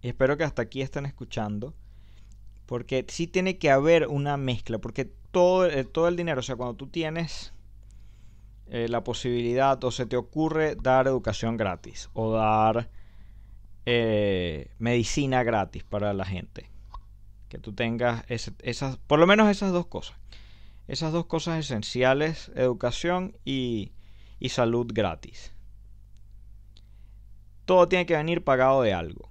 Y 0.00 0.08
espero 0.08 0.36
que 0.36 0.44
hasta 0.44 0.62
aquí 0.62 0.80
estén 0.80 1.04
escuchando, 1.04 1.74
porque 2.66 3.04
sí 3.08 3.26
tiene 3.26 3.58
que 3.58 3.72
haber 3.72 4.06
una 4.06 4.36
mezcla, 4.36 4.78
porque 4.78 5.06
todo, 5.32 5.66
eh, 5.66 5.82
todo 5.82 6.06
el 6.06 6.14
dinero, 6.14 6.38
o 6.38 6.42
sea, 6.44 6.54
cuando 6.54 6.76
tú 6.76 6.86
tienes 6.86 7.52
eh, 8.68 8.86
la 8.88 9.02
posibilidad 9.02 9.82
o 9.82 9.90
se 9.90 10.06
te 10.06 10.16
ocurre 10.16 10.76
dar 10.76 11.08
educación 11.08 11.56
gratis 11.56 12.10
o 12.12 12.30
dar 12.30 12.90
eh, 13.86 14.70
medicina 14.78 15.42
gratis 15.42 15.84
para 15.84 16.12
la 16.12 16.24
gente, 16.24 16.70
que 17.48 17.58
tú 17.58 17.72
tengas 17.72 18.24
esas, 18.28 18.96
por 18.96 19.18
lo 19.18 19.26
menos 19.26 19.48
esas 19.48 19.72
dos 19.72 19.86
cosas 19.86 20.16
esas 20.88 21.12
dos 21.12 21.26
cosas 21.26 21.58
esenciales, 21.58 22.50
educación 22.54 23.36
y, 23.44 23.92
salud 24.48 24.90
gratis. 24.92 25.52
Todo 27.64 27.88
tiene 27.88 28.06
que 28.06 28.16
venir 28.16 28.44
pagado 28.44 28.82
de 28.82 28.92
algo. 28.92 29.30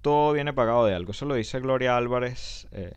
Todo 0.00 0.32
viene 0.32 0.52
pagado 0.52 0.86
de 0.86 0.94
algo. 0.94 1.12
Eso 1.12 1.26
lo 1.26 1.34
dice 1.34 1.60
Gloria 1.60 1.96
Álvarez 1.96 2.66
eh, 2.72 2.94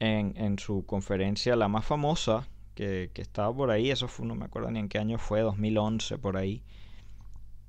en, 0.00 0.58
su 0.58 0.86
conferencia, 0.86 1.54
la 1.54 1.68
más 1.68 1.84
famosa, 1.84 2.48
que, 2.74 3.10
que, 3.12 3.22
estaba 3.22 3.54
por 3.54 3.70
ahí. 3.70 3.90
Eso 3.90 4.08
fue, 4.08 4.26
no 4.26 4.34
me 4.34 4.46
acuerdo 4.46 4.70
ni 4.70 4.78
en 4.78 4.88
qué 4.88 4.98
año 4.98 5.18
fue, 5.18 5.42
2011 5.42 6.18
por 6.18 6.36
ahí. 6.36 6.64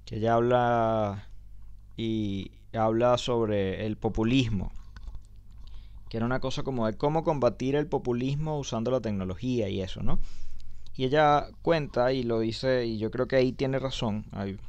Que 0.05 0.15
ella 0.15 0.35
habla 0.35 1.28
y 1.99 2.51
habla 2.73 3.17
sobre 3.17 3.85
el 3.85 3.97
populismo 3.97 4.71
que 6.09 6.17
era 6.17 6.25
una 6.25 6.39
cosa 6.39 6.63
como 6.63 6.87
de 6.87 6.97
cómo 6.97 7.23
combatir 7.23 7.75
el 7.75 7.87
populismo 7.87 8.57
usando 8.57 8.89
la 8.89 8.99
tecnología 8.99 9.69
y 9.69 9.81
eso, 9.81 10.01
¿no? 10.01 10.19
Y 10.95 11.05
ella 11.05 11.47
cuenta 11.61 12.11
y 12.11 12.23
lo 12.23 12.39
dice, 12.39 12.85
y 12.85 12.97
yo 12.97 13.11
creo 13.11 13.27
que 13.27 13.35
ahí 13.35 13.53
tiene 13.53 13.77
razón. 13.79 14.25
Hay, 14.31 14.59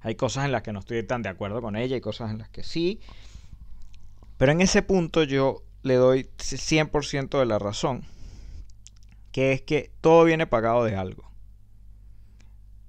hay 0.00 0.14
cosas 0.14 0.44
en 0.44 0.52
las 0.52 0.62
que 0.62 0.72
no 0.72 0.78
estoy 0.78 1.02
tan 1.02 1.22
de 1.22 1.28
acuerdo 1.28 1.60
con 1.60 1.74
ella, 1.74 1.96
hay 1.96 2.00
cosas 2.00 2.30
en 2.30 2.38
las 2.38 2.48
que 2.48 2.62
sí. 2.62 3.00
Pero 4.38 4.52
en 4.52 4.60
ese 4.60 4.82
punto 4.82 5.24
yo 5.24 5.64
le 5.82 5.96
doy 5.96 6.30
100% 6.38 7.38
de 7.40 7.46
la 7.46 7.58
razón. 7.58 8.04
Que 9.32 9.52
es 9.52 9.62
que 9.62 9.90
todo 10.00 10.24
viene 10.24 10.46
pagado 10.46 10.84
de 10.84 10.96
algo. 10.96 11.28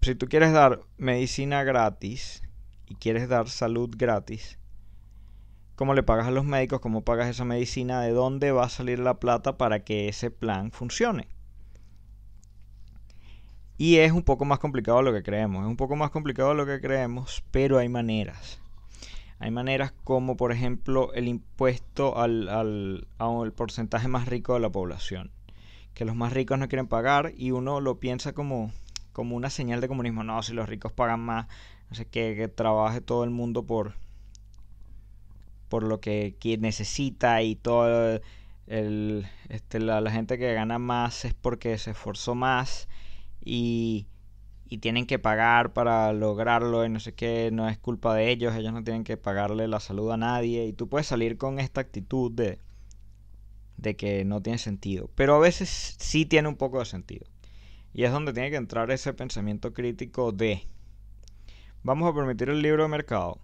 Si 0.02 0.16
tú 0.16 0.28
quieres 0.28 0.54
dar 0.54 0.82
medicina 0.98 1.64
gratis 1.64 2.44
y 2.92 2.96
quieres 2.96 3.30
dar 3.30 3.48
salud 3.48 3.90
gratis, 3.96 4.60
cómo 5.78 5.94
le 5.94 6.04
pagas 6.04 6.28
a 6.28 6.32
los 6.32 6.44
médicos, 6.44 6.82
cómo 6.82 7.06
pagas 7.06 7.30
esa 7.30 7.46
medicina, 7.46 8.02
de 8.02 8.12
dónde 8.12 8.52
va 8.52 8.66
a 8.66 8.70
salir 8.70 9.00
la 9.00 9.18
plata 9.18 9.58
para 9.58 9.86
que 9.86 10.10
ese 10.10 10.30
plan 10.30 10.72
funcione. 10.74 11.30
Y 13.78 13.98
es 14.00 14.12
un 14.12 14.24
poco 14.24 14.44
más 14.44 14.60
complicado 14.60 14.98
de 14.98 15.06
lo 15.06 15.14
que 15.14 15.24
creemos, 15.24 15.64
es 15.64 15.70
un 15.70 15.78
poco 15.78 15.96
más 15.96 16.12
complicado 16.12 16.50
de 16.50 16.56
lo 16.56 16.66
que 16.66 16.82
creemos, 16.82 17.46
pero 17.50 17.78
hay 17.78 17.88
maneras. 17.88 18.60
Hay 19.40 19.52
maneras 19.52 19.94
como, 20.04 20.36
por 20.36 20.52
ejemplo, 20.52 21.14
el 21.14 21.30
impuesto 21.30 22.18
al, 22.20 22.50
al, 22.50 23.54
porcentaje 23.54 24.10
más 24.10 24.28
rico 24.28 24.54
de 24.54 24.60
la 24.60 24.70
población. 24.70 25.32
Que 25.94 26.04
los 26.04 26.18
más 26.18 26.34
ricos 26.34 26.60
no 26.60 26.68
quieren 26.68 26.88
pagar 26.88 27.32
y 27.38 27.52
uno 27.52 27.80
lo 27.80 28.00
piensa 28.02 28.34
como, 28.34 28.72
como 29.14 29.38
una 29.38 29.50
señal 29.50 29.80
de 29.80 29.88
comunismo. 29.88 30.24
No, 30.24 30.44
si 30.44 30.54
los 30.54 30.68
ricos 30.68 30.92
pagan 30.92 31.22
más, 31.22 31.48
sé 31.96 32.06
qué, 32.06 32.36
que 32.36 32.48
trabaje 32.48 33.02
todo 33.02 33.24
el 33.24 33.30
mundo 33.30 33.64
por, 33.66 33.96
por 35.70 35.84
lo 35.84 36.00
que, 36.00 36.36
necesita 36.60 37.42
y 37.42 37.56
todo 37.56 38.20
el, 38.68 39.28
este, 39.50 39.80
la, 39.80 40.10
gente 40.12 40.38
que 40.38 40.54
gana 40.54 40.80
más 40.80 41.26
es 41.26 41.34
porque 41.34 41.78
se 41.78 41.92
esforzó 41.92 42.36
más 42.36 42.88
y, 43.44 44.08
y 44.70 44.78
tienen 44.78 45.06
que 45.06 45.20
pagar 45.20 45.74
para 45.74 46.14
lograrlo 46.14 46.86
y 46.86 46.90
no 46.90 47.00
sé 47.00 47.14
qué, 47.14 47.50
no 47.52 47.68
es 47.68 47.78
culpa 47.78 48.16
de 48.16 48.32
ellos, 48.32 48.56
ellos 48.56 48.74
no 48.74 48.84
tienen 48.84 49.04
que 49.04 49.18
pagarle 49.18 49.68
la 49.68 49.80
salud 49.80 50.12
a 50.12 50.18
nadie 50.18 50.66
y 50.66 50.74
tú 50.74 50.88
puedes 50.88 51.08
salir 51.08 51.38
con 51.38 51.60
esta 51.60 51.82
actitud 51.82 52.32
de, 52.32 52.60
de 53.78 53.96
que 53.96 54.24
no 54.26 54.42
tiene 54.42 54.60
sentido, 54.60 55.10
pero 55.16 55.36
a 55.36 55.40
veces 55.40 55.96
sí 56.00 56.26
tiene 56.26 56.48
un 56.48 56.56
poco 56.56 56.80
de 56.80 56.86
sentido. 56.86 57.26
Y 57.94 58.04
es 58.04 58.12
donde 58.12 58.32
tiene 58.32 58.50
que 58.50 58.56
entrar 58.56 58.90
ese 58.92 59.14
pensamiento 59.14 59.74
crítico 59.74 60.32
de, 60.32 60.68
vamos 61.84 62.10
a 62.10 62.16
permitir 62.16 62.50
el 62.50 62.62
libro 62.62 62.84
de 62.84 62.90
mercado, 62.90 63.40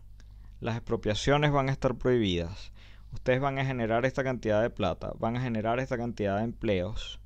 las 0.59 0.75
expropiaciones 0.75 1.51
van 1.51 1.69
a 1.69 1.71
estar 1.71 1.95
prohibidas. 1.95 2.71
Ustedes 3.13 3.39
van 3.39 3.57
a 3.57 3.65
generar 3.65 4.05
esta 4.05 4.23
cantidad 4.23 4.61
de 4.61 4.69
plata, 4.69 5.13
van 5.17 5.37
a 5.37 5.41
generar 5.41 5.79
esta 5.79 5.97
cantidad 5.97 6.37
de 6.37 6.43
empleos. 6.43 7.19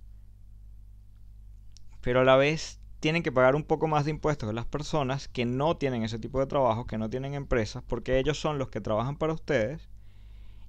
Pero 2.02 2.22
a 2.22 2.24
la 2.24 2.36
vez 2.36 2.80
tienen 3.00 3.24
que 3.24 3.32
pagar 3.32 3.56
un 3.56 3.64
poco 3.64 3.88
más 3.88 4.06
de 4.06 4.12
impuestos 4.12 4.48
que 4.48 4.54
las 4.54 4.66
personas 4.66 5.28
que 5.28 5.46
no 5.46 5.76
tienen 5.76 6.04
ese 6.04 6.20
tipo 6.20 6.40
de 6.40 6.46
trabajo, 6.46 6.86
que 6.86 6.98
no 6.98 7.10
tienen 7.10 7.34
empresas, 7.34 7.84
porque 7.86 8.20
ellos 8.20 8.40
son 8.40 8.58
los 8.58 8.70
que 8.70 8.80
trabajan 8.80 9.18
para 9.18 9.34
ustedes. 9.34 9.90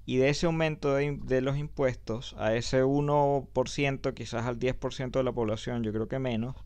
Y 0.05 0.17
de 0.17 0.31
ese 0.31 0.47
aumento 0.47 0.95
de, 0.95 1.41
los 1.43 1.57
impuestos 1.57 2.35
a 2.39 2.55
ese 2.55 2.83
1%, 2.83 4.15
quizás 4.15 4.47
al 4.47 4.59
10% 4.59 5.11
de 5.13 5.23
la 5.23 5.33
población, 5.33 5.85
yo 5.85 5.93
creo 5.93 6.09
que 6.09 6.19
menos, 6.19 6.57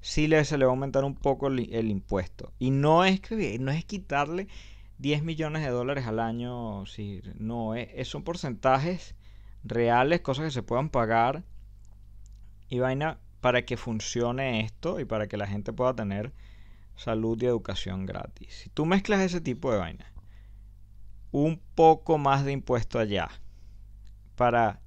sí 0.00 0.26
le, 0.26 0.44
se 0.44 0.58
le 0.58 0.64
va 0.64 0.70
a 0.70 0.74
aumentar 0.74 1.04
un 1.04 1.14
poco 1.14 1.48
el, 1.48 1.90
impuesto. 1.90 2.52
Y 2.58 2.70
no 2.70 3.04
es, 3.04 3.20
que, 3.20 3.58
no 3.58 3.70
es 3.70 3.84
quitarle 3.84 4.48
10 4.98 5.22
millones 5.22 5.62
de 5.62 5.70
dólares 5.70 6.06
al 6.06 6.20
año, 6.20 6.86
si 6.86 7.22
no, 7.38 7.74
es, 7.74 7.88
eh, 7.94 8.04
son 8.04 8.22
porcentajes 8.22 9.14
reales, 9.64 10.20
cosas 10.20 10.46
que 10.46 10.50
se 10.50 10.62
puedan 10.62 10.88
pagar 10.88 11.44
y 12.68 12.78
vaina 12.78 13.18
para 13.40 13.64
que 13.64 13.76
funcione 13.76 14.60
esto 14.60 15.00
y 15.00 15.04
para 15.04 15.26
que 15.26 15.36
la 15.36 15.46
gente 15.46 15.72
pueda 15.72 15.94
tener 15.94 16.32
salud 16.96 17.40
y 17.42 17.46
educación 17.46 18.06
gratis. 18.06 18.54
Si 18.62 18.70
tú 18.70 18.84
mezclas 18.84 19.20
ese 19.20 19.40
tipo 19.40 19.72
de 19.72 19.78
vaina, 19.78 20.12
un 21.32 21.60
poco 21.74 22.18
más 22.18 22.44
de 22.44 22.52
impuesto 22.52 22.98
allá 22.98 23.28
para, 24.36 24.80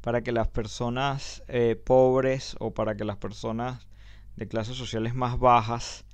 para 0.00 0.22
que 0.22 0.32
las 0.32 0.48
personas 0.48 1.42
eh, 1.48 1.76
pobres 1.76 2.56
o 2.60 2.72
para 2.72 2.96
que 2.96 3.04
las 3.04 3.16
personas 3.16 3.86
de 4.36 4.48
clases 4.48 4.76
sociales 4.76 5.14
más 5.14 5.38
bajas 5.38 6.04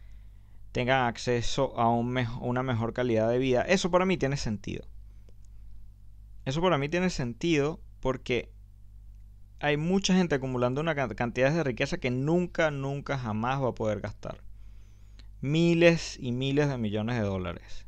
tengan 0.73 1.07
acceso 1.07 1.79
a 1.79 1.89
un 1.91 2.17
una 2.41 2.63
mejor 2.63 2.93
calidad 2.93 3.29
de 3.29 3.39
vida. 3.39 3.63
Eso 3.63 3.91
para 3.91 4.07
mí 4.07 4.17
tiene 4.17 4.37
sentido. 4.37 4.85
Eso 6.45 6.61
para 6.63 6.79
mí 6.79 6.89
tiene 6.89 7.11
sentido 7.11 7.81
porque 8.01 8.51
hay 9.61 9.77
mucha 9.77 10.15
gente 10.15 10.37
acumulando 10.37 10.81
una 10.81 10.95
cantidad 10.95 11.53
de 11.53 11.65
riqueza 11.65 11.99
que 11.99 12.11
nunca, 12.11 12.71
nunca, 12.71 13.19
jamás 13.19 13.63
va 13.63 13.69
a 13.69 13.75
poder 13.75 14.01
gastar. 14.01 14.43
Miles 15.43 16.19
y 16.21 16.33
miles 16.33 16.69
de 16.69 16.79
millones 16.79 17.17
de 17.17 17.23
dólares. 17.23 17.87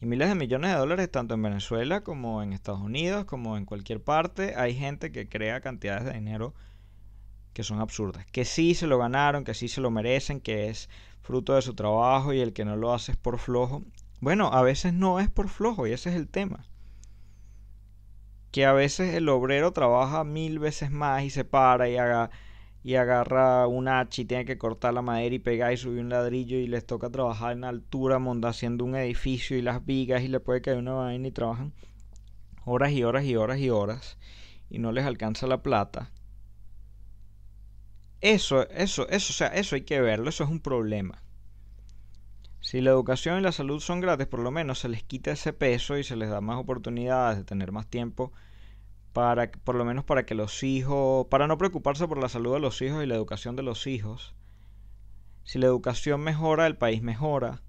Y 0.00 0.06
miles 0.06 0.28
de 0.28 0.34
millones 0.34 0.70
de 0.70 0.78
dólares 0.78 1.10
tanto 1.10 1.34
en 1.34 1.42
Venezuela 1.42 2.02
como 2.02 2.42
en 2.42 2.54
Estados 2.54 2.80
Unidos, 2.80 3.26
como 3.26 3.58
en 3.58 3.66
cualquier 3.66 4.02
parte. 4.02 4.54
Hay 4.56 4.74
gente 4.74 5.12
que 5.12 5.28
crea 5.28 5.60
cantidades 5.60 6.04
de 6.04 6.12
dinero 6.12 6.54
que 7.52 7.62
son 7.62 7.80
absurdas. 7.80 8.26
Que 8.26 8.44
sí 8.44 8.74
se 8.74 8.86
lo 8.86 8.98
ganaron, 8.98 9.44
que 9.44 9.54
sí 9.54 9.68
se 9.68 9.80
lo 9.80 9.90
merecen, 9.90 10.40
que 10.40 10.68
es 10.68 10.88
fruto 11.20 11.54
de 11.54 11.62
su 11.62 11.74
trabajo 11.74 12.32
y 12.32 12.40
el 12.40 12.52
que 12.52 12.64
no 12.64 12.76
lo 12.76 12.92
hace 12.92 13.12
es 13.12 13.18
por 13.18 13.38
flojo. 13.38 13.82
Bueno, 14.20 14.48
a 14.52 14.62
veces 14.62 14.92
no 14.92 15.20
es 15.20 15.30
por 15.30 15.48
flojo 15.48 15.86
y 15.86 15.92
ese 15.92 16.10
es 16.10 16.16
el 16.16 16.28
tema. 16.28 16.66
Que 18.50 18.66
a 18.66 18.72
veces 18.72 19.14
el 19.14 19.28
obrero 19.28 19.72
trabaja 19.72 20.24
mil 20.24 20.58
veces 20.58 20.90
más 20.90 21.22
y 21.22 21.30
se 21.30 21.44
para 21.44 21.88
y 21.88 21.96
y 22.82 22.94
agarra 22.94 23.66
un 23.66 23.88
hacha 23.88 24.22
y 24.22 24.24
tiene 24.24 24.46
que 24.46 24.56
cortar 24.56 24.94
la 24.94 25.02
madera 25.02 25.34
y 25.34 25.38
pegar 25.38 25.72
y 25.72 25.76
subir 25.76 26.00
un 26.00 26.08
ladrillo 26.08 26.56
y 26.56 26.66
les 26.66 26.86
toca 26.86 27.10
trabajar 27.10 27.52
en 27.52 27.64
altura, 27.64 28.18
haciendo 28.44 28.84
un 28.84 28.96
edificio 28.96 29.56
y 29.58 29.62
las 29.62 29.84
vigas 29.84 30.22
y 30.22 30.28
le 30.28 30.40
puede 30.40 30.62
caer 30.62 30.78
una 30.78 30.94
vaina 30.94 31.28
y 31.28 31.30
trabajan 31.30 31.72
horas 32.64 32.92
y 32.92 33.04
horas 33.04 33.24
y 33.24 33.36
horas 33.36 33.58
y 33.58 33.70
horas 33.70 34.18
y 34.70 34.78
no 34.78 34.92
les 34.92 35.04
alcanza 35.04 35.46
la 35.46 35.62
plata. 35.62 36.10
Eso, 38.20 38.68
eso, 38.68 39.08
eso, 39.08 39.32
o 39.32 39.34
sea, 39.34 39.48
eso 39.48 39.76
hay 39.76 39.82
que 39.82 40.00
verlo, 40.00 40.28
eso 40.28 40.44
es 40.44 40.50
un 40.50 40.60
problema. 40.60 41.22
Si 42.60 42.82
la 42.82 42.90
educación 42.90 43.38
y 43.38 43.42
la 43.42 43.52
salud 43.52 43.80
son 43.80 44.00
gratis, 44.00 44.26
por 44.26 44.40
lo 44.40 44.50
menos 44.50 44.78
se 44.80 44.90
les 44.90 45.02
quita 45.02 45.30
ese 45.30 45.54
peso 45.54 45.96
y 45.96 46.04
se 46.04 46.16
les 46.16 46.28
da 46.28 46.42
más 46.42 46.58
oportunidades 46.58 47.38
de 47.38 47.44
tener 47.44 47.72
más 47.72 47.86
tiempo 47.86 48.32
para 49.12 49.50
por 49.50 49.74
lo 49.74 49.84
menos 49.84 50.04
para 50.04 50.24
que 50.24 50.34
los 50.34 50.62
hijos, 50.62 51.26
para 51.28 51.46
no 51.46 51.58
preocuparse 51.58 52.06
por 52.06 52.18
la 52.18 52.28
salud 52.28 52.52
de 52.52 52.60
los 52.60 52.80
hijos 52.82 53.02
y 53.02 53.06
la 53.06 53.14
educación 53.14 53.56
de 53.56 53.62
los 53.62 53.86
hijos. 53.86 54.34
Si 55.42 55.58
la 55.58 55.66
educación 55.66 56.20
mejora, 56.20 56.66
el 56.66 56.76
país 56.76 57.02
mejora. 57.02 57.62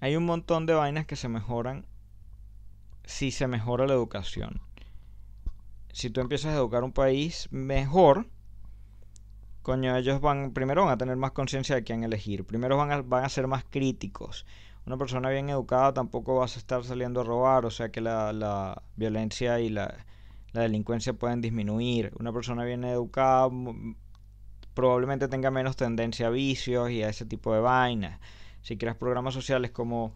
Hay 0.00 0.14
un 0.14 0.26
montón 0.26 0.66
de 0.66 0.74
vainas 0.74 1.06
que 1.06 1.16
se 1.16 1.28
mejoran 1.28 1.86
si 3.04 3.30
se 3.30 3.46
mejora 3.46 3.86
la 3.86 3.94
educación. 3.94 4.60
Si 5.92 6.10
tú 6.10 6.20
empiezas 6.20 6.52
a 6.52 6.58
educar 6.58 6.84
un 6.84 6.92
país 6.92 7.48
mejor, 7.50 8.28
coño, 9.66 9.96
ellos 9.96 10.20
van, 10.20 10.52
primero 10.52 10.84
van 10.84 10.92
a 10.92 10.96
tener 10.96 11.16
más 11.16 11.32
conciencia 11.32 11.74
de 11.74 11.82
quién 11.82 12.04
elegir, 12.04 12.44
primero 12.44 12.76
van 12.76 12.92
a, 12.92 13.02
van 13.02 13.24
a 13.24 13.28
ser 13.28 13.48
más 13.48 13.64
críticos. 13.68 14.46
Una 14.86 14.96
persona 14.96 15.28
bien 15.28 15.50
educada 15.50 15.92
tampoco 15.92 16.36
va 16.36 16.44
a 16.44 16.46
estar 16.46 16.84
saliendo 16.84 17.22
a 17.22 17.24
robar, 17.24 17.66
o 17.66 17.70
sea 17.72 17.90
que 17.90 18.00
la, 18.00 18.80
violencia 18.94 19.58
y 19.58 19.68
la, 19.70 19.92
la 20.52 20.60
delincuencia 20.60 21.14
pueden 21.14 21.40
disminuir. 21.40 22.12
Una 22.20 22.32
persona 22.32 22.62
bien 22.62 22.84
educada 22.84 23.48
probablemente 24.72 25.26
tenga 25.26 25.50
menos 25.50 25.74
tendencia 25.74 26.28
a 26.28 26.30
vicios 26.30 26.88
y 26.92 27.02
a 27.02 27.08
ese 27.08 27.24
tipo 27.24 27.52
de 27.52 27.58
vainas. 27.58 28.20
Si 28.62 28.76
creas 28.76 28.96
programas 28.96 29.34
sociales 29.34 29.72
como 29.72 30.14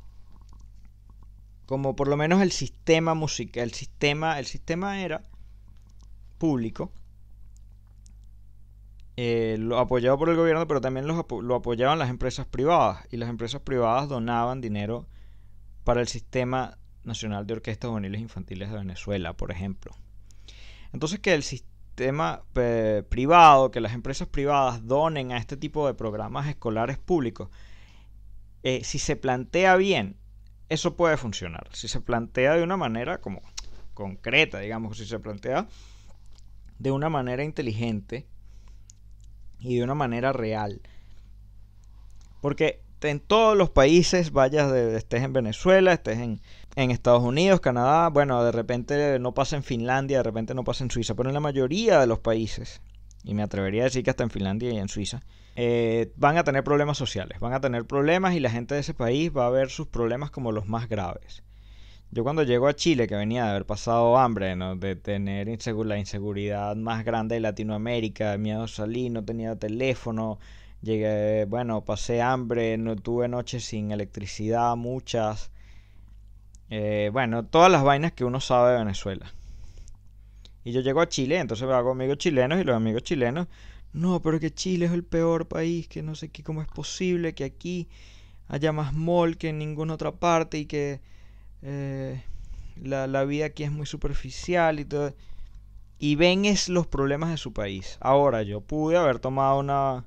como 1.67 1.97
por 1.97 2.07
lo 2.07 2.17
menos 2.17 2.41
el 2.41 2.53
sistema 2.53 3.15
musical, 3.15 3.65
el 3.65 3.73
sistema, 3.73 4.39
el 4.39 4.47
sistema 4.47 5.01
era 5.01 5.25
público 6.39 6.93
eh, 9.23 9.59
lo 9.59 9.79
apoyado 9.79 10.17
por 10.17 10.31
el 10.31 10.37
gobierno, 10.37 10.67
pero 10.67 10.81
también 10.81 11.07
lo 11.07 11.55
apoyaban 11.55 11.99
las 11.99 12.09
empresas 12.09 12.47
privadas. 12.47 13.07
Y 13.11 13.19
las 13.19 13.29
empresas 13.29 13.61
privadas 13.61 14.09
donaban 14.09 14.63
dinero 14.63 15.07
para 15.85 16.01
el 16.01 16.09
Sistema 16.09 16.79
Nacional 17.05 17.47
de 17.47 17.53
Orquestas 17.53 17.91
Juveniles 17.91 18.23
Infantiles 18.23 18.71
de 18.71 18.79
Venezuela, 18.79 19.35
por 19.35 19.51
ejemplo. 19.51 19.93
Entonces 20.95 21.21
que 21.21 21.35
el 21.35 21.43
sistema 21.43 22.45
privado, 23.11 23.71
que 23.71 23.83
las 23.83 23.93
empresas 23.93 24.27
privadas 24.27 24.87
donen 24.87 25.33
a 25.33 25.37
este 25.37 25.59
tipo 25.59 25.87
de 25.87 25.93
programas 25.93 26.49
escolares 26.49 26.97
públicos, 26.97 27.51
eh, 28.63 28.85
si 28.85 28.99
se 28.99 29.17
plantea 29.17 29.77
bien, 29.77 30.17
eso 30.71 30.97
puede 30.97 31.19
funcionar. 31.19 31.69
Si 31.73 31.89
se 31.89 32.01
plantea 32.01 32.55
de 32.55 32.63
una 32.63 32.79
manera 32.79 33.21
como 33.21 33.43
concreta, 33.93 34.61
digamos, 34.61 34.97
si 34.97 35.05
se 35.05 35.19
plantea 35.19 35.69
de 36.79 36.91
una 36.91 37.11
manera 37.11 37.45
inteligente, 37.45 38.27
y 39.61 39.77
de 39.77 39.85
una 39.85 39.95
manera 39.95 40.33
real. 40.33 40.81
Porque 42.41 42.83
en 43.03 43.21
todos 43.21 43.57
los 43.57 43.71
países, 43.71 44.33
vayas 44.33 44.71
de, 44.71 44.97
estés 44.97 45.23
en 45.23 45.33
Venezuela, 45.33 45.93
estés 45.93 46.19
en, 46.19 46.41
en, 46.77 46.91
Estados 46.91 47.23
Unidos, 47.23 47.61
Canadá, 47.61 48.09
bueno, 48.09 48.43
de 48.45 48.53
repente 48.53 49.19
no 49.19 49.33
pasa 49.33 49.57
en 49.57 49.63
Finlandia, 49.63 50.19
de 50.19 50.23
repente 50.23 50.55
no 50.55 50.65
pasa 50.65 50.85
en 50.85 50.91
Suiza, 50.91 51.15
pero 51.15 51.31
en 51.31 51.35
la 51.35 51.41
mayoría 51.41 52.01
de 52.01 52.07
los 52.07 52.19
países, 52.19 52.83
y 53.25 53.35
me 53.35 53.43
atrevería 53.43 53.83
a 53.83 53.85
decir 53.85 54.05
que 54.05 54.11
hasta 54.11 54.25
en 54.25 54.31
Finlandia 54.31 54.71
y 54.71 54.79
en 54.79 54.89
Suiza, 54.89 55.23
eh, 55.57 56.13
van 56.17 56.37
a 56.39 56.45
tener 56.45 56.65
problemas 56.65 56.99
sociales, 56.99 57.41
van 57.41 57.53
a 57.53 57.61
tener 57.61 57.85
problemas 57.85 58.35
y 58.35 58.41
la 58.41 58.51
gente 58.51 58.75
de 58.75 58.81
ese 58.81 58.95
país 58.95 59.31
va 59.37 59.47
a 59.47 59.51
ver 59.51 59.71
sus 59.71 59.89
problemas 59.89 60.31
como 60.31 60.53
los 60.53 60.67
más 60.67 60.89
graves. 60.89 61.43
Yo 62.13 62.25
cuando 62.25 62.43
llego 62.43 62.67
a 62.67 62.75
Chile, 62.75 63.07
que 63.07 63.15
venía 63.15 63.45
de 63.45 63.51
haber 63.51 63.67
pasado 63.67 64.19
hambre, 64.19 64.57
de 64.57 64.97
tener 64.97 65.47
la 65.87 65.97
inseguridad 65.97 66.75
más 66.75 67.05
grande 67.05 67.37
de 67.37 67.41
Latinoamérica, 67.41 68.37
miedo 68.37 68.65
a 68.65 68.69
salir, 68.69 69.13
no 69.13 69.25
tenía 69.25 69.55
teléfono, 69.55 70.41
llegué, 70.83 71.45
bueno, 71.45 71.85
pasé 71.85 72.21
hambre, 72.21 72.77
no 72.79 72.97
tuve 72.97 73.29
noches 73.29 73.65
sin 73.65 73.93
electricidad, 73.93 74.75
muchas. 74.75 75.53
Eh, 76.69 77.11
bueno, 77.13 77.45
todas 77.45 77.71
las 77.71 77.85
vainas 77.85 78.11
que 78.11 78.25
uno 78.25 78.41
sabe 78.41 78.73
de 78.73 78.79
Venezuela. 78.79 79.33
Y 80.65 80.73
yo 80.73 80.81
llego 80.81 81.01
a 81.01 81.09
Chile, 81.09 81.39
entonces 81.39 81.69
hago 81.69 81.93
amigos 81.93 82.19
chilenos 82.19 82.61
y 82.61 82.65
los 82.65 82.75
amigos 82.75 83.05
chilenos, 83.05 83.47
no, 83.93 84.21
pero 84.21 84.41
que 84.41 84.53
Chile 84.53 84.87
es 84.87 84.93
el 84.93 85.05
peor 85.05 85.47
país, 85.47 85.87
que 85.87 86.03
no 86.03 86.17
sé 86.17 86.29
qué, 86.29 86.43
cómo 86.43 86.61
es 86.61 86.69
posible 86.69 87.35
que 87.35 87.45
aquí 87.45 87.89
haya 88.49 88.73
más 88.73 88.93
mall 88.95 89.37
que 89.37 89.51
en 89.51 89.59
ninguna 89.59 89.95
otra 89.95 90.11
parte 90.11 90.59
y 90.59 90.67
que 90.67 91.01
eh, 91.63 92.23
la, 92.83 93.07
la, 93.07 93.25
vida 93.25 93.47
aquí 93.47 93.65
es 93.65 93.73
muy 93.73 93.87
superficial 93.87 94.81
y 94.81 94.85
todo. 94.85 95.15
Y 95.99 96.17
ven 96.17 96.45
es 96.45 96.69
los 96.69 96.87
problemas 96.87 97.31
de 97.31 97.37
su 97.37 97.53
país. 97.53 97.99
Ahora, 98.01 98.43
yo 98.43 98.63
pude 98.63 98.97
haber 98.97 99.19
tomado 99.19 99.59
una, 99.59 100.05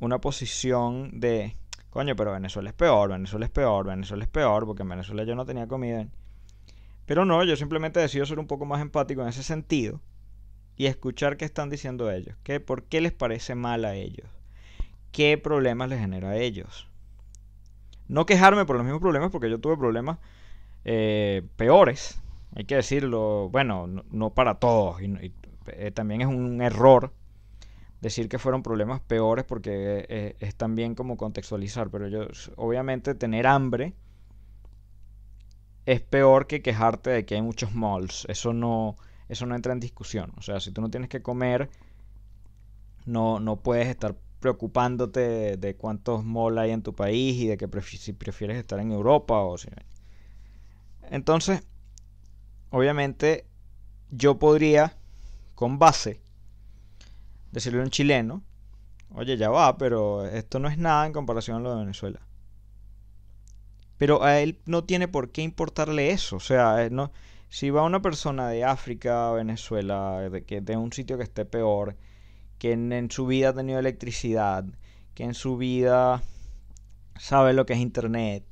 una 0.00 0.20
posición 0.20 1.20
de, 1.20 1.56
coño, 1.90 2.16
pero 2.16 2.32
Venezuela 2.32 2.70
es 2.70 2.74
peor, 2.74 3.10
Venezuela 3.10 3.44
es 3.44 3.50
peor, 3.50 3.86
Venezuela 3.86 4.24
es 4.24 4.30
peor, 4.30 4.66
porque 4.66 4.82
en 4.82 4.88
Venezuela 4.88 5.24
yo 5.24 5.34
no 5.34 5.44
tenía 5.44 5.68
comida. 5.68 6.08
Pero 7.06 7.24
no, 7.24 7.44
yo 7.44 7.56
simplemente 7.56 8.00
decido 8.00 8.26
ser 8.26 8.38
un 8.38 8.46
poco 8.46 8.64
más 8.64 8.80
empático 8.80 9.22
en 9.22 9.28
ese 9.28 9.42
sentido 9.42 10.00
y 10.76 10.86
escuchar 10.86 11.36
qué 11.36 11.44
están 11.44 11.68
diciendo 11.68 12.10
ellos, 12.10 12.36
qué, 12.42 12.60
por 12.60 12.84
qué 12.84 13.00
les 13.00 13.12
parece 13.12 13.54
mal 13.54 13.84
a 13.84 13.94
ellos, 13.94 14.28
qué 15.12 15.36
problemas 15.36 15.88
les 15.88 16.00
genera 16.00 16.30
a 16.30 16.36
ellos. 16.36 16.88
No 18.08 18.26
quejarme 18.26 18.64
por 18.64 18.76
los 18.76 18.84
mismos 18.84 19.00
problemas, 19.00 19.30
porque 19.30 19.50
yo 19.50 19.60
tuve 19.60 19.76
problemas 19.76 20.18
eh, 20.84 21.42
peores, 21.56 22.20
hay 22.54 22.64
que 22.64 22.76
decirlo, 22.76 23.48
bueno, 23.50 23.86
no, 23.86 24.30
para 24.30 24.56
todos, 24.56 25.00
y, 25.02 25.32
eh, 25.66 25.90
también 25.92 26.22
es 26.22 26.26
un 26.26 26.60
error 26.62 27.12
decir 28.00 28.28
que 28.28 28.38
fueron 28.38 28.62
problemas 28.62 29.00
peores 29.00 29.44
porque 29.44 30.06
eh, 30.08 30.36
es 30.40 30.54
también 30.54 30.94
como 30.94 31.16
contextualizar, 31.16 31.90
pero 31.90 32.08
yo, 32.08 32.26
obviamente 32.56 33.14
tener 33.14 33.46
hambre 33.46 33.94
es 35.86 36.00
peor 36.00 36.46
que 36.46 36.62
quejarte 36.62 37.10
de 37.10 37.24
que 37.26 37.34
hay 37.34 37.42
muchos 37.42 37.74
malls, 37.74 38.26
eso 38.28 38.52
no, 38.52 38.96
eso 39.28 39.46
no 39.46 39.54
entra 39.54 39.72
en 39.72 39.80
discusión, 39.80 40.32
o 40.38 40.42
sea, 40.42 40.60
si 40.60 40.72
tú 40.72 40.80
no 40.80 40.90
tienes 40.90 41.10
que 41.10 41.22
comer, 41.22 41.68
no, 43.06 43.40
no 43.40 43.56
puedes 43.56 43.88
estar 43.88 44.16
preocupándote 44.40 45.56
de, 45.58 45.76
cuántos 45.76 46.24
malls 46.24 46.58
hay 46.58 46.70
en 46.70 46.82
tu 46.82 46.94
país 46.94 47.36
y 47.36 47.46
de 47.46 47.56
que 47.58 47.68
si 47.82 48.12
prefieres 48.14 48.56
estar 48.56 48.80
en 48.80 48.90
Europa 48.90 49.40
o 49.40 49.58
si 49.58 49.68
entonces, 51.10 51.62
obviamente, 52.70 53.44
yo 54.10 54.38
podría, 54.38 54.96
con 55.54 55.78
base, 55.78 56.20
decirle 57.52 57.80
a 57.80 57.84
un 57.84 57.90
chileno, 57.90 58.42
oye, 59.10 59.36
ya 59.36 59.50
va, 59.50 59.76
pero 59.76 60.24
esto 60.24 60.58
no 60.58 60.68
es 60.68 60.78
nada 60.78 61.06
en 61.06 61.12
comparación 61.12 61.58
a 61.58 61.60
lo 61.60 61.74
de 61.74 61.80
Venezuela. 61.80 62.20
Pero 63.98 64.22
a 64.22 64.40
él 64.40 64.58
no 64.64 64.84
tiene 64.84 65.08
por 65.08 65.30
qué 65.30 65.42
importarle 65.42 66.10
eso. 66.10 66.36
O 66.36 66.40
sea, 66.40 66.84
eh, 66.84 66.90
no, 66.90 67.12
si 67.50 67.70
va 67.70 67.82
una 67.82 68.00
persona 68.00 68.48
de 68.48 68.64
África, 68.64 69.30
Venezuela, 69.32 70.30
de, 70.30 70.44
que, 70.44 70.60
de 70.60 70.76
un 70.76 70.92
sitio 70.92 71.18
que 71.18 71.24
esté 71.24 71.44
peor, 71.44 71.96
que 72.58 72.72
en 72.72 73.10
su 73.10 73.26
vida 73.26 73.50
ha 73.50 73.54
tenido 73.54 73.78
electricidad, 73.78 74.64
que 75.14 75.24
en 75.24 75.34
su 75.34 75.56
vida 75.56 76.22
sabe 77.18 77.52
lo 77.52 77.66
que 77.66 77.74
es 77.74 77.80
internet, 77.80 78.44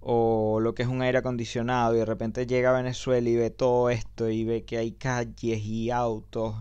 o 0.00 0.60
lo 0.60 0.74
que 0.74 0.82
es 0.82 0.88
un 0.88 1.02
aire 1.02 1.18
acondicionado 1.18 1.94
y 1.94 1.98
de 1.98 2.04
repente 2.04 2.46
llega 2.46 2.70
a 2.70 2.80
Venezuela 2.80 3.28
y 3.28 3.36
ve 3.36 3.50
todo 3.50 3.90
esto 3.90 4.28
y 4.30 4.44
ve 4.44 4.64
que 4.64 4.78
hay 4.78 4.92
calles 4.92 5.60
y 5.64 5.90
autos. 5.90 6.56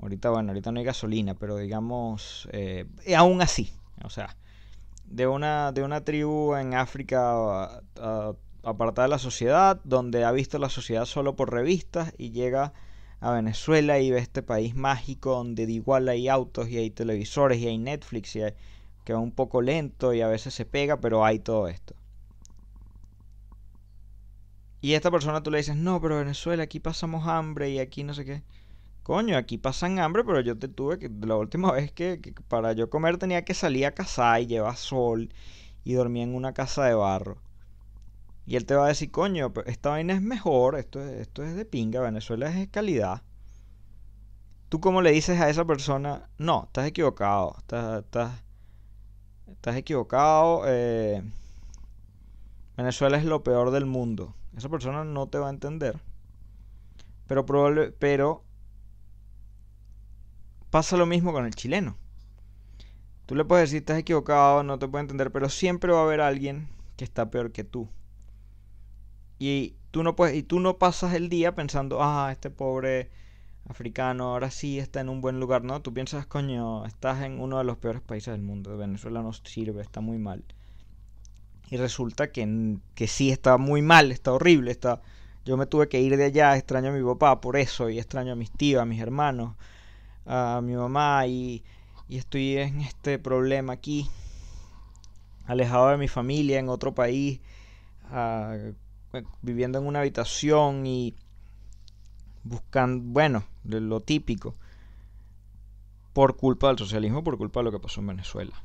Ahorita, 0.00 0.30
bueno, 0.30 0.50
ahorita 0.50 0.72
no 0.72 0.80
hay 0.80 0.84
gasolina, 0.86 1.34
pero 1.34 1.56
digamos, 1.56 2.48
eh, 2.52 2.86
aún 3.16 3.40
así, 3.42 3.72
o 4.04 4.10
sea, 4.10 4.36
de 5.04 5.26
una, 5.26 5.72
de 5.72 5.82
una 5.82 6.02
tribu 6.04 6.54
en 6.56 6.74
África 6.74 7.82
apartada 8.64 9.06
de 9.06 9.10
la 9.10 9.18
sociedad, 9.18 9.80
donde 9.84 10.24
ha 10.24 10.32
visto 10.32 10.58
la 10.58 10.68
sociedad 10.68 11.04
solo 11.04 11.36
por 11.36 11.52
revistas 11.52 12.12
y 12.18 12.30
llega 12.30 12.72
a 13.20 13.32
Venezuela 13.32 14.00
y 14.00 14.10
ve 14.10 14.18
este 14.18 14.42
país 14.42 14.74
mágico 14.74 15.32
donde 15.32 15.66
de 15.66 15.72
igual 15.72 16.08
hay 16.08 16.28
autos 16.28 16.68
y 16.68 16.78
hay 16.78 16.90
televisores 16.90 17.58
y 17.60 17.68
hay 17.68 17.78
Netflix 17.78 18.34
y 18.36 18.40
que 19.04 19.12
va 19.12 19.20
un 19.20 19.32
poco 19.32 19.62
lento 19.62 20.12
y 20.14 20.20
a 20.20 20.28
veces 20.28 20.54
se 20.54 20.64
pega, 20.64 21.00
pero 21.00 21.24
hay 21.24 21.38
todo 21.38 21.68
esto. 21.68 21.94
Y 24.82 24.94
a 24.94 24.96
esta 24.96 25.12
persona 25.12 25.44
tú 25.44 25.52
le 25.52 25.58
dices, 25.58 25.76
no, 25.76 26.00
pero 26.00 26.18
Venezuela, 26.18 26.64
aquí 26.64 26.80
pasamos 26.80 27.28
hambre 27.28 27.70
y 27.70 27.78
aquí 27.78 28.02
no 28.02 28.14
sé 28.14 28.24
qué. 28.24 28.42
Coño, 29.04 29.36
aquí 29.36 29.56
pasan 29.56 30.00
hambre, 30.00 30.24
pero 30.24 30.40
yo 30.40 30.58
te 30.58 30.66
tuve 30.66 30.98
que, 30.98 31.08
la 31.08 31.36
última 31.36 31.70
vez 31.70 31.92
que, 31.92 32.34
para 32.48 32.72
yo 32.72 32.90
comer 32.90 33.16
tenía 33.16 33.44
que 33.44 33.54
salir 33.54 33.86
a 33.86 33.92
cazar 33.92 34.40
y 34.42 34.46
llevar 34.48 34.76
sol 34.76 35.32
y 35.84 35.92
dormía 35.92 36.24
en 36.24 36.34
una 36.34 36.52
casa 36.52 36.84
de 36.84 36.94
barro. 36.94 37.38
Y 38.44 38.56
él 38.56 38.66
te 38.66 38.74
va 38.74 38.86
a 38.86 38.88
decir, 38.88 39.12
coño, 39.12 39.52
esta 39.66 39.90
vaina 39.90 40.14
es 40.14 40.22
mejor, 40.22 40.76
esto, 40.76 41.00
esto 41.00 41.44
es 41.44 41.54
de 41.54 41.64
pinga, 41.64 42.00
Venezuela 42.00 42.50
es 42.50 42.68
calidad. 42.68 43.22
¿Tú 44.68 44.80
cómo 44.80 45.00
le 45.00 45.12
dices 45.12 45.40
a 45.40 45.48
esa 45.48 45.64
persona, 45.64 46.28
no, 46.38 46.64
estás 46.64 46.88
equivocado, 46.88 47.54
estás, 47.58 48.04
estás, 49.46 49.76
equivocado, 49.76 50.64
eh, 50.66 51.22
Venezuela 52.76 53.16
es 53.16 53.24
lo 53.24 53.44
peor 53.44 53.70
del 53.70 53.86
mundo? 53.86 54.34
Esa 54.56 54.68
persona 54.68 55.04
no 55.04 55.28
te 55.28 55.38
va 55.38 55.48
a 55.48 55.50
entender. 55.50 56.00
Pero, 57.26 57.46
probable, 57.46 57.92
pero 57.92 58.44
pasa 60.70 60.96
lo 60.96 61.06
mismo 61.06 61.32
con 61.32 61.46
el 61.46 61.54
chileno. 61.54 61.96
Tú 63.26 63.34
le 63.34 63.44
puedes 63.44 63.70
decir, 63.70 63.78
estás 63.78 63.98
equivocado, 63.98 64.62
no 64.62 64.78
te 64.78 64.88
puede 64.88 65.02
entender, 65.02 65.30
pero 65.30 65.48
siempre 65.48 65.92
va 65.92 66.00
a 66.00 66.04
haber 66.04 66.20
alguien 66.20 66.68
que 66.96 67.04
está 67.04 67.30
peor 67.30 67.52
que 67.52 67.64
tú. 67.64 67.88
Y 69.38 69.76
tú 69.90 70.02
no 70.02 70.16
puedes, 70.16 70.36
y 70.36 70.42
tú 70.42 70.60
no 70.60 70.78
pasas 70.78 71.14
el 71.14 71.28
día 71.28 71.54
pensando, 71.54 72.02
ah, 72.02 72.30
este 72.32 72.50
pobre 72.50 73.10
africano 73.68 74.24
ahora 74.24 74.50
sí 74.50 74.78
está 74.78 75.00
en 75.00 75.08
un 75.08 75.20
buen 75.20 75.40
lugar, 75.40 75.62
¿no? 75.64 75.80
Tú 75.82 75.94
piensas, 75.94 76.26
coño, 76.26 76.84
estás 76.84 77.22
en 77.22 77.40
uno 77.40 77.58
de 77.58 77.64
los 77.64 77.76
peores 77.78 78.02
países 78.02 78.32
del 78.32 78.42
mundo, 78.42 78.76
Venezuela 78.76 79.22
no 79.22 79.32
sirve, 79.32 79.82
está 79.82 80.00
muy 80.00 80.18
mal. 80.18 80.44
Y 81.72 81.78
resulta 81.78 82.30
que, 82.30 82.76
que 82.94 83.08
sí 83.08 83.30
está 83.30 83.56
muy 83.56 83.80
mal, 83.80 84.12
está 84.12 84.30
horrible, 84.30 84.70
está... 84.70 85.00
Yo 85.46 85.56
me 85.56 85.64
tuve 85.64 85.88
que 85.88 86.02
ir 86.02 86.18
de 86.18 86.24
allá, 86.24 86.54
extraño 86.54 86.90
a 86.90 86.92
mi 86.92 87.02
papá 87.02 87.40
por 87.40 87.56
eso, 87.56 87.88
y 87.88 87.98
extraño 87.98 88.32
a 88.32 88.36
mis 88.36 88.50
tíos, 88.50 88.82
a 88.82 88.84
mis 88.84 89.00
hermanos, 89.00 89.54
a 90.26 90.60
mi 90.62 90.74
mamá, 90.74 91.26
y, 91.26 91.64
y 92.10 92.18
estoy 92.18 92.58
en 92.58 92.82
este 92.82 93.18
problema 93.18 93.72
aquí, 93.72 94.06
alejado 95.46 95.88
de 95.88 95.96
mi 95.96 96.08
familia, 96.08 96.58
en 96.58 96.68
otro 96.68 96.94
país, 96.94 97.40
ah, 98.10 98.54
viviendo 99.40 99.78
en 99.78 99.86
una 99.86 100.00
habitación 100.00 100.84
y 100.84 101.14
buscando, 102.44 103.02
bueno, 103.02 103.44
lo 103.64 104.00
típico, 104.00 104.54
por 106.12 106.36
culpa 106.36 106.68
del 106.68 106.76
socialismo, 106.76 107.24
por 107.24 107.38
culpa 107.38 107.60
de 107.60 107.64
lo 107.64 107.72
que 107.72 107.80
pasó 107.80 108.02
en 108.02 108.08
Venezuela. 108.08 108.62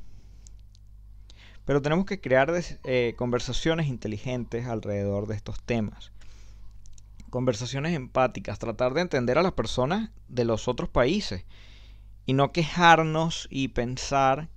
Pero 1.67 1.82
tenemos 1.82 2.06
que 2.06 2.21
crear 2.21 2.49
eh, 2.86 3.13
conversaciones 3.17 3.88
inteligentes 3.88 4.67
alrededor 4.67 5.27
de 5.27 5.36
estos 5.36 5.62
temas. 5.62 6.13
Conversaciones 7.30 7.93
empáticas, 7.93 8.58
tratar 8.58 8.93
de 8.93 9.01
entender 9.01 9.38
a 9.38 9.43
las 9.43 9.51
personas 9.51 10.12
de 10.30 10.45
los 10.45 10.69
otros 10.69 10.88
países 10.88 11.43
y 12.25 12.32
no 12.32 12.53
quejarnos 12.53 13.49
y 13.51 13.67
pensar 13.67 14.47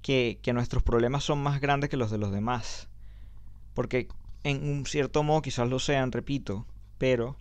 que, 0.00 0.40
que 0.42 0.54
nuestros 0.54 0.82
problemas 0.82 1.24
son 1.24 1.42
más 1.42 1.60
grandes 1.60 1.90
que 1.90 1.98
los 1.98 2.10
de 2.10 2.16
los 2.16 2.32
demás. 2.32 2.88
Porque 3.74 4.08
en 4.44 4.66
un 4.66 4.86
cierto 4.86 5.22
modo 5.22 5.42
quizás 5.42 5.68
lo 5.68 5.78
sean, 5.78 6.10
repito, 6.10 6.66
pero 6.96 7.36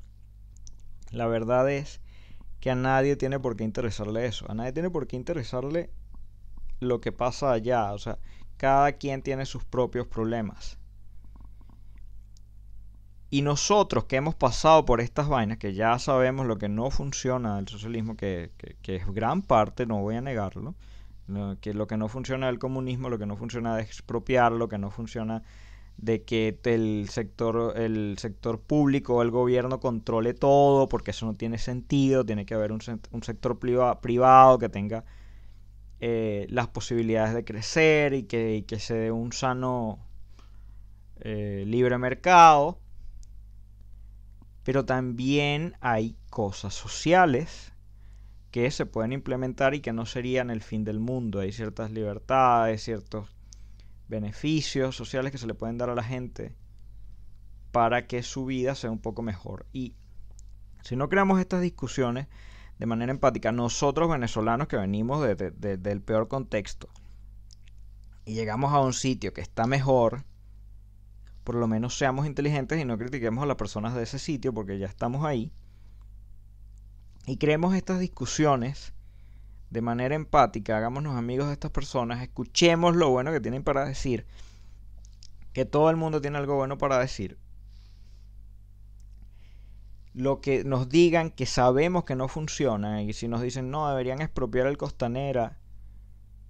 la 1.11 1.27
verdad 1.27 1.71
es 1.71 2.01
que 2.59 2.69
a 2.69 2.75
nadie 2.75 3.15
tiene 3.15 3.39
por 3.39 3.55
qué 3.55 3.63
interesarle 3.63 4.25
eso. 4.25 4.45
A 4.51 4.55
nadie 4.55 4.73
tiene 4.73 4.89
por 4.89 5.07
qué 5.07 5.15
interesarle 5.15 5.89
lo 6.81 6.99
que 6.99 7.13
pasa 7.13 7.53
allá. 7.53 7.93
O 7.93 7.97
sea, 7.97 8.19
cada 8.57 8.93
quien 8.93 9.21
tiene 9.21 9.45
sus 9.45 9.63
propios 9.63 10.07
problemas. 10.07 10.77
Y 13.29 13.41
nosotros 13.41 14.05
que 14.05 14.15
hemos 14.15 14.35
pasado 14.35 14.85
por 14.85 15.01
estas 15.01 15.27
vainas, 15.27 15.57
que 15.57 15.73
ya 15.73 15.99
sabemos 15.99 16.45
lo 16.45 16.57
que 16.57 16.69
no 16.69 16.89
funciona 16.91 17.57
del 17.57 17.67
socialismo, 17.67 18.15
que, 18.15 18.51
es 18.83 19.05
gran 19.13 19.41
parte, 19.41 19.85
no 19.85 20.01
voy 20.01 20.15
a 20.15 20.21
negarlo, 20.21 20.75
que 21.59 21.73
lo 21.73 21.87
que 21.87 21.97
no 21.97 22.07
funciona 22.07 22.47
del 22.47 22.57
comunismo, 22.57 23.09
lo 23.09 23.19
que 23.19 23.25
no 23.25 23.35
funciona 23.35 23.75
de 23.75 23.83
expropiar, 23.83 24.53
lo 24.53 24.69
que 24.69 24.77
no 24.77 24.91
funciona 24.91 25.43
de 25.97 26.23
que 26.23 26.57
el 26.63 27.09
sector, 27.09 27.73
el 27.75 28.17
sector 28.17 28.61
público 28.61 29.21
el 29.21 29.31
gobierno 29.31 29.79
controle 29.79 30.33
todo, 30.33 30.87
porque 30.87 31.11
eso 31.11 31.25
no 31.25 31.33
tiene 31.33 31.57
sentido, 31.57 32.25
tiene 32.25 32.45
que 32.45 32.53
haber 32.53 32.71
un, 32.71 32.81
sector 32.81 33.59
privado 33.59 34.57
que 34.57 34.69
tenga 34.69 35.03
eh, 35.99 36.45
las 36.49 36.67
posibilidades 36.67 37.33
de 37.33 37.43
crecer 37.43 38.13
y 38.13 38.23
que, 38.23 38.63
se 38.79 38.93
dé 38.93 39.11
un 39.11 39.33
sano 39.33 39.99
eh, 41.21 41.63
libre 41.65 41.97
mercado. 41.97 42.79
Pero 44.63 44.85
también 44.85 45.75
hay 45.79 46.17
cosas 46.29 46.73
sociales 46.73 47.73
que 48.51 48.69
se 48.71 48.85
pueden 48.85 49.13
implementar 49.13 49.73
y 49.75 49.81
que 49.81 49.93
no 49.93 50.05
serían 50.05 50.49
el 50.49 50.61
fin 50.61 50.83
del 50.83 50.99
mundo. 50.99 51.39
Hay 51.39 51.51
ciertas 51.51 51.91
libertades, 51.91 52.83
ciertos 52.83 53.29
beneficios 54.07 54.95
sociales 54.95 55.31
que 55.31 55.37
se 55.37 55.47
le 55.47 55.53
pueden 55.53 55.77
dar 55.77 55.89
a 55.89 55.95
la 55.95 56.03
gente 56.03 56.55
para 57.71 58.07
que 58.07 58.23
su 58.23 58.45
vida 58.45 58.75
sea 58.75 58.91
un 58.91 58.99
poco 58.99 59.21
mejor. 59.21 59.65
Y 59.73 59.95
si 60.81 60.95
no 60.95 61.09
creamos 61.09 61.39
estas 61.39 61.61
discusiones 61.61 62.27
de 62.79 62.85
manera 62.85 63.11
empática, 63.11 63.51
nosotros 63.51 64.09
venezolanos 64.09 64.67
que 64.67 64.77
venimos 64.77 65.25
del 65.25 66.01
peor 66.01 66.27
contexto 66.27 66.89
y 68.25 68.33
llegamos 68.33 68.73
a 68.73 68.81
un 68.81 68.93
sitio 68.93 69.33
que 69.33 69.41
está 69.41 69.65
mejor, 69.65 70.25
por 71.43 71.55
lo 71.55 71.67
menos 71.67 71.97
seamos 71.97 72.27
inteligentes 72.27 72.79
y 72.79 72.85
no 72.85 72.97
critiquemos 72.97 73.43
a 73.43 73.47
las 73.47 73.55
personas 73.55 73.95
de 73.95 74.03
ese 74.03 74.19
sitio 74.19 74.53
porque 74.53 74.77
ya 74.77 74.87
estamos 74.87 75.25
ahí. 75.25 75.51
Y 77.25 77.37
creemos 77.37 77.73
estas 77.73 77.99
discusiones 77.99 78.93
de 79.69 79.81
manera 79.81 80.15
empática, 80.15 80.77
hagámonos 80.77 81.15
amigos 81.15 81.47
de 81.47 81.53
estas 81.53 81.71
personas, 81.71 82.21
escuchemos 82.21 82.95
lo 82.95 83.09
bueno 83.09 83.31
que 83.31 83.41
tienen 83.41 83.63
para 83.63 83.85
decir, 83.85 84.25
que 85.53 85.65
todo 85.65 85.89
el 85.89 85.95
mundo 85.95 86.21
tiene 86.21 86.37
algo 86.37 86.55
bueno 86.55 86.77
para 86.77 86.99
decir. 86.99 87.37
Lo 90.17 90.41
que 90.41 90.63
nos 90.63 90.89
digan 90.89 91.29
que 91.29 91.45
sabemos 91.45 92.03
que 92.03 92.15
no 92.15 92.27
funciona, 92.27 93.03
y 93.03 93.13
si 93.13 93.27
nos 93.27 93.39
dicen 93.39 93.69
no, 93.69 93.87
deberían 93.87 94.19
expropiar 94.19 94.65
el 94.65 94.75
costanera 94.75 95.59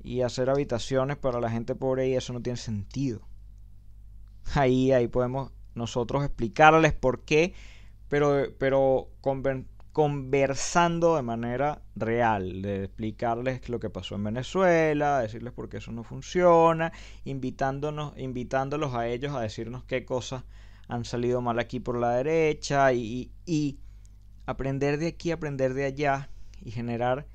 y 0.02 0.22
hacer 0.22 0.50
habitaciones 0.50 1.18
para 1.18 1.42
la 1.42 1.52
gente 1.52 1.76
pobre 1.76 2.08
y 2.08 2.16
eso 2.16 2.32
no 2.32 2.42
tiene 2.42 2.56
sentido. 2.56 3.28
Ahí, 4.56 4.94
ahí 4.94 5.10
podemos 5.10 5.52
nosotros 5.76 6.24
explicarles 6.24 6.94
por 6.94 7.26
qué, 7.26 7.54
pero, 8.08 8.46
pero 8.58 9.10
conversando 9.92 11.18
de 11.18 11.24
manera 11.24 11.82
real, 11.98 12.62
de 12.62 12.86
explicarles 12.86 13.68
lo 13.68 13.82
que 13.82 13.90
pasó 13.90 14.16
en 14.16 14.24
Venezuela, 14.24 15.20
decirles 15.20 15.52
por 15.52 15.68
qué 15.68 15.80
eso 15.80 15.92
no 15.92 16.06
funciona, 16.06 16.94
invitándonos, 17.26 18.18
invitándolos 18.18 18.94
a 18.94 19.10
ellos 19.10 19.36
a 19.36 19.42
decirnos 19.42 19.84
qué 19.84 20.06
cosas 20.06 20.46
han 20.88 21.06
salido 21.06 21.42
mal 21.42 21.60
aquí 21.60 21.80
por 21.80 21.98
la 21.98 22.12
derecha 22.12 22.94
y, 22.94 23.32
y 23.46 23.80
aprender 24.46 24.98
de 24.98 25.08
aquí, 25.08 25.32
aprender 25.32 25.74
de 25.74 25.86
allá 25.86 26.30
y 26.62 26.72
generar 26.72 27.28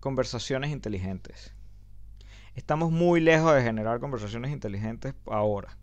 conversaciones 0.00 0.70
inteligentes. 0.70 1.54
Estamos 2.54 2.90
muy 2.90 3.20
lejos 3.20 3.54
de 3.54 3.62
generar 3.62 4.00
conversaciones 4.00 4.50
inteligentes 4.50 5.14
ahora. 5.26 5.76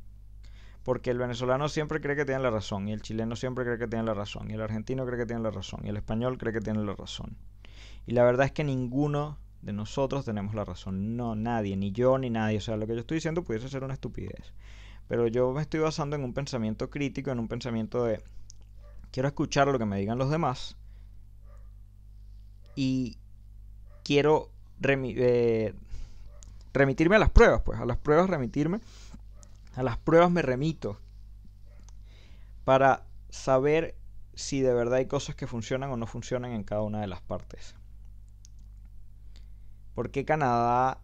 Porque 0.83 1.09
el 1.09 1.17
venezolano 1.17 1.67
siempre 1.67 1.99
cree 1.99 2.15
que 2.15 2.25
tiene 2.25 2.41
la 2.41 2.51
razón, 2.51 2.87
y 2.87 2.93
el 2.93 3.01
chileno 3.01 3.35
siempre 3.35 3.65
cree 3.65 3.79
que 3.79 3.87
tiene 3.87 4.05
la 4.05 4.13
razón, 4.13 4.51
y 4.51 4.53
el 4.53 4.61
argentino 4.61 5.05
cree 5.05 5.17
que 5.17 5.25
tiene 5.25 5.41
la 5.41 5.49
razón, 5.49 5.81
y 5.83 5.89
el 5.89 5.97
español 5.97 6.37
cree 6.37 6.53
que 6.53 6.59
tiene 6.59 6.83
la 6.83 6.93
razón. 6.93 7.35
Y 8.05 8.13
la 8.13 8.23
verdad 8.23 8.45
es 8.45 8.51
que 8.51 8.63
ninguno 8.63 9.39
de 9.61 9.73
nosotros 9.73 10.25
tenemos 10.25 10.53
la 10.53 10.63
razón. 10.63 11.17
No, 11.17 11.35
nadie, 11.35 11.75
ni 11.75 11.91
yo 11.91 12.17
ni 12.17 12.29
nadie. 12.29 12.59
O 12.59 12.61
sea, 12.61 12.77
lo 12.77 12.85
que 12.85 12.93
yo 12.93 12.99
estoy 12.99 13.15
diciendo 13.15 13.43
pudiese 13.43 13.67
ser 13.67 13.83
una 13.83 13.95
estupidez. 13.95 14.53
Pero 15.07 15.27
yo 15.27 15.51
me 15.51 15.61
estoy 15.61 15.79
basando 15.79 16.15
en 16.15 16.23
un 16.23 16.33
pensamiento 16.33 16.89
crítico, 16.89 17.31
en 17.31 17.39
un 17.39 17.47
pensamiento 17.47 18.03
de 18.03 18.21
quiero 19.11 19.27
escuchar 19.27 19.67
lo 19.67 19.79
que 19.79 19.85
me 19.85 19.99
digan 19.99 20.17
los 20.17 20.29
demás 20.29 20.75
y 22.75 23.17
quiero 24.03 24.49
eh, 24.83 25.73
remitirme 26.73 27.15
a 27.15 27.19
las 27.19 27.29
pruebas, 27.29 27.61
pues 27.61 27.79
a 27.79 27.85
las 27.85 27.97
pruebas 27.97 28.29
remitirme 28.29 28.81
a 29.75 29.83
las 29.83 29.97
pruebas 29.97 30.31
me 30.31 30.41
remito 30.41 30.97
para 32.63 33.05
saber 33.29 33.95
si 34.33 34.61
de 34.61 34.73
verdad 34.73 34.95
hay 34.95 35.05
cosas 35.05 35.35
que 35.35 35.47
funcionan 35.47 35.91
o 35.91 35.97
no 35.97 36.07
funcionan 36.07 36.51
en 36.51 36.63
cada 36.63 36.81
una 36.81 37.01
de 37.01 37.07
las 37.07 37.21
partes. 37.21 37.75
Porque 39.93 40.25
Canadá 40.25 40.99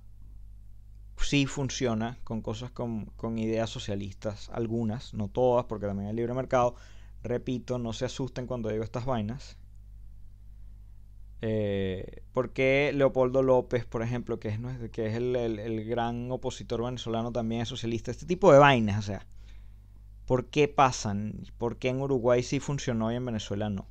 sí 1.22 1.46
funciona 1.46 2.18
con 2.24 2.42
cosas 2.42 2.72
con, 2.72 3.06
con, 3.18 3.38
ideas 3.38 3.70
socialistas, 3.70 4.50
algunas, 4.50 5.14
no 5.14 5.28
todas, 5.28 5.66
porque 5.66 5.88
también 5.88 6.10
hay 6.10 6.16
libre 6.16 6.34
mercado. 6.34 6.76
Repito, 7.24 7.78
no 7.78 7.94
se 7.94 8.06
asusten 8.06 8.48
cuando 8.48 8.70
digo 8.70 8.84
estas 8.84 9.06
vainas. 9.06 9.58
Eh, 11.44 12.22
porque 12.34 12.92
Leopoldo 12.94 13.42
López, 13.42 13.86
por 13.86 14.04
ejemplo, 14.04 14.40
que 14.40 14.50
es, 14.50 14.60
que 14.92 15.08
es 15.08 15.16
el, 15.16 15.86
gran 15.86 16.32
opositor 16.32 16.84
venezolano, 16.84 17.32
también 17.32 17.62
es 17.62 17.68
socialista? 17.68 18.12
Este 18.12 18.26
tipo 18.28 18.54
de 18.54 18.60
vainas, 18.60 19.00
o 19.00 19.02
sea, 19.02 19.26
¿por 20.26 20.46
qué 20.48 20.68
pasan? 20.68 21.44
¿Por 21.58 21.78
qué 21.78 21.90
en 21.90 22.02
Uruguay 22.02 22.44
sí 22.44 22.60
funcionó 22.60 23.12
y 23.12 23.16
en 23.16 23.26
Venezuela 23.26 23.70
no? 23.70 23.88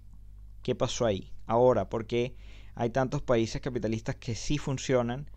¿Qué 0.62 0.74
pasó 0.74 1.06
ahí? 1.06 1.32
Ahora, 1.46 1.88
¿por 1.88 2.06
qué 2.06 2.36
hay 2.74 2.90
tantos 2.90 3.22
países 3.22 3.60
capitalistas 3.60 4.14
que 4.14 4.36
sí 4.36 4.56
funcionan 4.56 5.28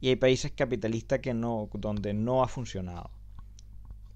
y 0.00 0.08
hay 0.08 0.16
países 0.16 0.52
capitalistas 0.52 1.20
que 1.20 1.34
no, 1.34 1.68
donde 1.74 2.14
no 2.14 2.42
ha 2.42 2.48
funcionado? 2.48 3.10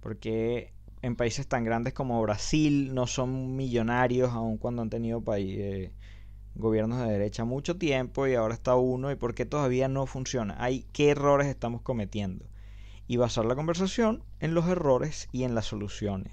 Porque 0.01 0.73
en 1.03 1.17
países 1.17 1.47
tan 1.47 1.65
grandes 1.65 1.95
como 1.95 2.21
Brasil 2.23 2.95
no 2.95 3.07
son 3.07 3.57
millonarios 3.57 4.31
aun 4.33 4.59
cuando 4.59 4.83
han 4.83 4.91
tenido 4.91 5.21
países 5.21 5.93
gobiernos 6.59 6.99
de 6.99 7.13
derecha 7.13 7.45
mucho 7.45 7.79
tiempo 7.79 8.27
y 8.27 8.35
ahora 8.35 8.55
está 8.55 8.75
uno 8.75 9.11
y 9.11 9.15
por 9.15 9.35
qué 9.35 9.47
todavía 9.47 9.89
no 9.89 10.07
funciona. 10.07 10.57
Hay 10.59 10.87
qué 10.93 11.11
errores 11.11 11.47
estamos 11.47 11.83
cometiendo. 11.83 12.45
Y 13.07 13.17
basar 13.17 13.47
la 13.47 13.55
conversación 13.55 14.23
en 14.41 14.55
los 14.55 14.67
errores 14.69 15.29
y 15.33 15.45
en 15.45 15.55
las 15.55 15.67
soluciones. 15.67 16.33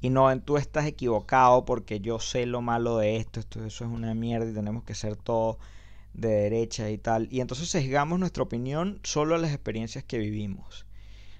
Y 0.00 0.10
no 0.10 0.30
en 0.30 0.42
tú 0.42 0.58
estás 0.58 0.86
equivocado 0.86 1.64
porque 1.64 2.00
yo 2.00 2.20
sé 2.20 2.46
lo 2.46 2.60
malo 2.60 2.98
de 2.98 3.16
esto, 3.16 3.40
esto 3.40 3.64
eso 3.64 3.84
es 3.84 3.90
una 3.90 4.14
mierda 4.14 4.48
y 4.48 4.54
tenemos 4.54 4.84
que 4.84 4.94
ser 4.94 5.16
todo 5.16 5.58
de 6.14 6.28
derecha 6.28 6.90
y 6.90 6.98
tal. 6.98 7.28
Y 7.30 7.40
entonces 7.40 7.68
sesgamos 7.68 8.18
nuestra 8.18 8.42
opinión 8.42 9.00
solo 9.02 9.34
a 9.34 9.38
las 9.38 9.52
experiencias 9.52 10.04
que 10.04 10.18
vivimos. 10.18 10.86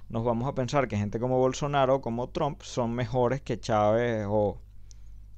Nos 0.09 0.25
vamos 0.25 0.47
a 0.47 0.55
pensar 0.55 0.89
que 0.89 0.99
gente 0.99 1.19
como 1.19 1.39
Bolsonaro 1.39 1.97
o 1.97 2.01
como 2.01 2.29
Trump 2.29 2.63
son 2.63 2.95
mejores 2.95 3.41
que 3.41 3.59
Chávez 3.59 4.27
o, 4.29 4.61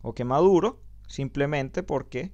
o 0.02 0.14
que 0.14 0.24
Maduro 0.24 0.80
simplemente 1.06 1.82
porque 1.82 2.32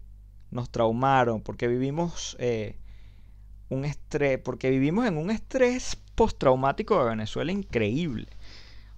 nos 0.51 0.71
traumaron, 0.71 1.43
porque 1.43 1.69
vivimos 1.69 2.37
eh, 2.39 2.79
un 3.69 3.85
estrés, 3.85 4.39
porque 4.39 4.71
vivimos 4.71 5.07
en 5.07 5.17
un 5.17 5.31
estrés 5.31 5.97
postraumático 6.15 6.99
de 6.99 7.11
Venezuela 7.11 7.53
increíble. 7.53 8.29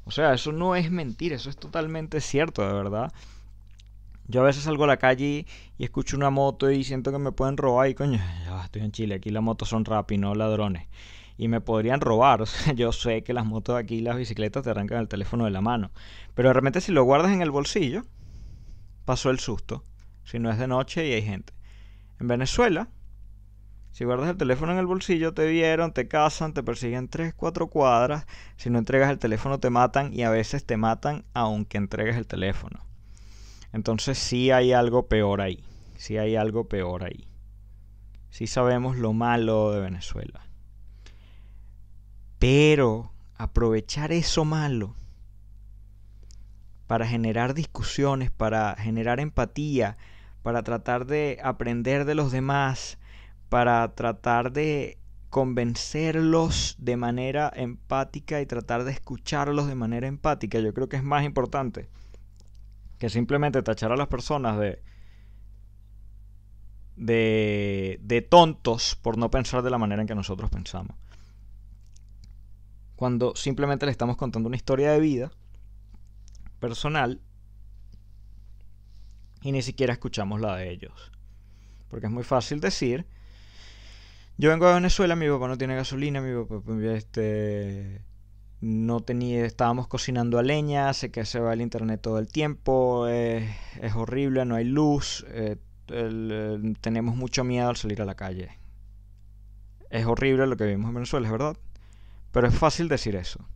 O 0.04 0.10
sea, 0.10 0.34
eso 0.34 0.52
no 0.52 0.76
es 0.76 0.90
mentira, 0.90 1.36
eso 1.36 1.50
es 1.50 1.56
totalmente 1.56 2.20
cierto, 2.20 2.66
de 2.66 2.72
verdad. 2.74 3.12
Yo 4.26 4.40
a 4.40 4.44
veces 4.44 4.62
salgo 4.64 4.84
a 4.84 4.86
la 4.86 4.96
calle 4.96 5.46
y, 5.76 5.84
escucho 5.84 6.16
una 6.16 6.30
moto 6.30 6.70
y 6.70 6.82
siento 6.82 7.12
que 7.12 7.18
me 7.18 7.32
pueden 7.32 7.56
robar 7.58 7.88
y 7.88 7.94
coño, 7.94 8.20
estoy 8.64 8.82
en 8.82 8.92
Chile, 8.92 9.16
aquí 9.16 9.30
las 9.30 9.42
motos 9.42 9.68
son 9.68 9.84
y 10.08 10.18
no 10.18 10.34
ladrones. 10.34 10.88
Y 11.36 11.48
me 11.48 11.60
podrían 11.60 12.00
robar, 12.00 12.40
o 12.42 12.46
sea, 12.46 12.72
yo 12.72 12.92
sé 12.92 13.22
que 13.22 13.34
las 13.34 13.44
motos 13.44 13.76
aquí, 13.76 14.00
las 14.00 14.16
bicicletas 14.16 14.64
te 14.64 14.70
arrancan 14.70 14.98
el 15.00 15.08
teléfono 15.08 15.44
de 15.44 15.50
la 15.50 15.60
mano. 15.60 15.90
Pero 16.34 16.48
de 16.48 16.54
repente 16.54 16.80
si 16.80 16.92
lo 16.92 17.04
guardas 17.04 17.32
en 17.32 17.42
el 17.42 17.50
bolsillo, 17.50 18.04
pasó 19.04 19.30
el 19.30 19.40
susto. 19.40 19.84
Si 20.24 20.38
no 20.38 20.50
es 20.50 20.58
de 20.58 20.68
noche 20.68 21.06
y 21.06 21.12
hay 21.12 21.22
gente. 21.22 21.52
En 22.18 22.28
Venezuela, 22.28 22.88
si 23.92 24.04
guardas 24.04 24.30
el 24.30 24.38
teléfono 24.38 24.72
en 24.72 24.78
el 24.78 24.86
bolsillo, 24.86 25.34
te 25.34 25.46
vieron, 25.46 25.92
te 25.92 26.08
cazan, 26.08 26.54
te 26.54 26.62
persiguen 26.62 27.08
3, 27.08 27.34
4 27.34 27.68
cuadras. 27.68 28.26
Si 28.56 28.70
no 28.70 28.78
entregas 28.78 29.10
el 29.10 29.18
teléfono, 29.18 29.60
te 29.60 29.68
matan 29.68 30.14
y 30.14 30.22
a 30.22 30.30
veces 30.30 30.64
te 30.64 30.78
matan 30.78 31.24
aunque 31.34 31.76
entregues 31.76 32.16
el 32.16 32.26
teléfono. 32.26 32.80
Entonces 33.74 34.18
sí 34.18 34.52
hay 34.52 34.72
algo 34.72 35.08
peor 35.08 35.40
ahí. 35.40 35.64
Sí 35.96 36.16
hay 36.16 36.36
algo 36.36 36.68
peor 36.68 37.02
ahí. 37.02 37.26
Sí 38.30 38.46
sabemos 38.46 38.96
lo 38.96 39.12
malo 39.12 39.72
de 39.72 39.80
Venezuela. 39.80 40.46
Pero 42.38 43.10
aprovechar 43.34 44.12
eso 44.12 44.44
malo 44.44 44.94
para 46.86 47.04
generar 47.04 47.52
discusiones, 47.52 48.30
para 48.30 48.76
generar 48.76 49.18
empatía, 49.18 49.96
para 50.44 50.62
tratar 50.62 51.04
de 51.04 51.40
aprender 51.42 52.04
de 52.04 52.14
los 52.14 52.30
demás, 52.30 52.96
para 53.48 53.92
tratar 53.96 54.52
de 54.52 54.98
convencerlos 55.30 56.76
de 56.78 56.96
manera 56.96 57.52
empática 57.52 58.40
y 58.40 58.46
tratar 58.46 58.84
de 58.84 58.92
escucharlos 58.92 59.66
de 59.66 59.74
manera 59.74 60.06
empática. 60.06 60.60
Yo 60.60 60.72
creo 60.72 60.88
que 60.88 60.96
es 60.96 61.02
más 61.02 61.24
importante 61.24 61.88
que 63.04 63.10
simplemente 63.10 63.62
tachar 63.62 63.92
a 63.92 63.96
las 63.98 64.08
personas 64.08 64.58
de, 64.58 64.82
de, 66.96 68.00
de 68.00 68.22
tontos 68.22 68.96
por 68.96 69.18
no 69.18 69.30
pensar 69.30 69.60
de 69.60 69.68
la 69.68 69.76
manera 69.76 70.00
en 70.00 70.08
que 70.08 70.14
nosotros 70.14 70.48
pensamos. 70.48 70.96
Cuando 72.96 73.36
simplemente 73.36 73.84
le 73.84 73.92
estamos 73.92 74.16
contando 74.16 74.46
una 74.46 74.56
historia 74.56 74.90
de 74.92 75.00
vida 75.00 75.32
personal 76.60 77.20
y 79.42 79.52
ni 79.52 79.60
siquiera 79.60 79.92
escuchamos 79.92 80.40
la 80.40 80.56
de 80.56 80.70
ellos. 80.70 81.12
Porque 81.90 82.06
es 82.06 82.12
muy 82.12 82.24
fácil 82.24 82.58
decir, 82.60 83.06
yo 84.38 84.48
vengo 84.48 84.66
de 84.66 84.72
Venezuela, 84.72 85.14
mi 85.14 85.28
papá 85.28 85.46
no 85.46 85.58
tiene 85.58 85.76
gasolina, 85.76 86.22
mi 86.22 86.42
papá 86.42 86.72
este, 86.94 88.02
no 88.64 89.00
tenía, 89.00 89.44
estábamos 89.44 89.88
cocinando 89.88 90.38
a 90.38 90.42
leña, 90.42 90.92
sé 90.94 91.10
que 91.10 91.26
se 91.26 91.38
va 91.38 91.52
el 91.52 91.60
internet 91.60 92.00
todo 92.00 92.18
el 92.18 92.28
tiempo, 92.28 93.06
es 93.06 93.94
horrible, 93.94 94.44
no 94.46 94.54
hay 94.54 94.64
luz, 94.64 95.26
eh, 95.28 95.56
tenemos 96.80 97.14
mucho 97.14 97.44
miedo 97.44 97.68
al 97.68 97.76
salir 97.76 98.00
a 98.00 98.06
la 98.06 98.14
calle. 98.14 98.58
Es 99.90 100.06
horrible 100.06 100.46
lo 100.46 100.56
que 100.56 100.64
vivimos 100.64 100.88
en 100.88 100.94
Venezuela, 100.94 101.26
es 101.26 101.32
verdad. 101.32 101.56
Pero 102.32 102.48
es 102.48 102.54
fácil 102.54 102.88
decir 102.88 103.16
eso. 103.16 103.46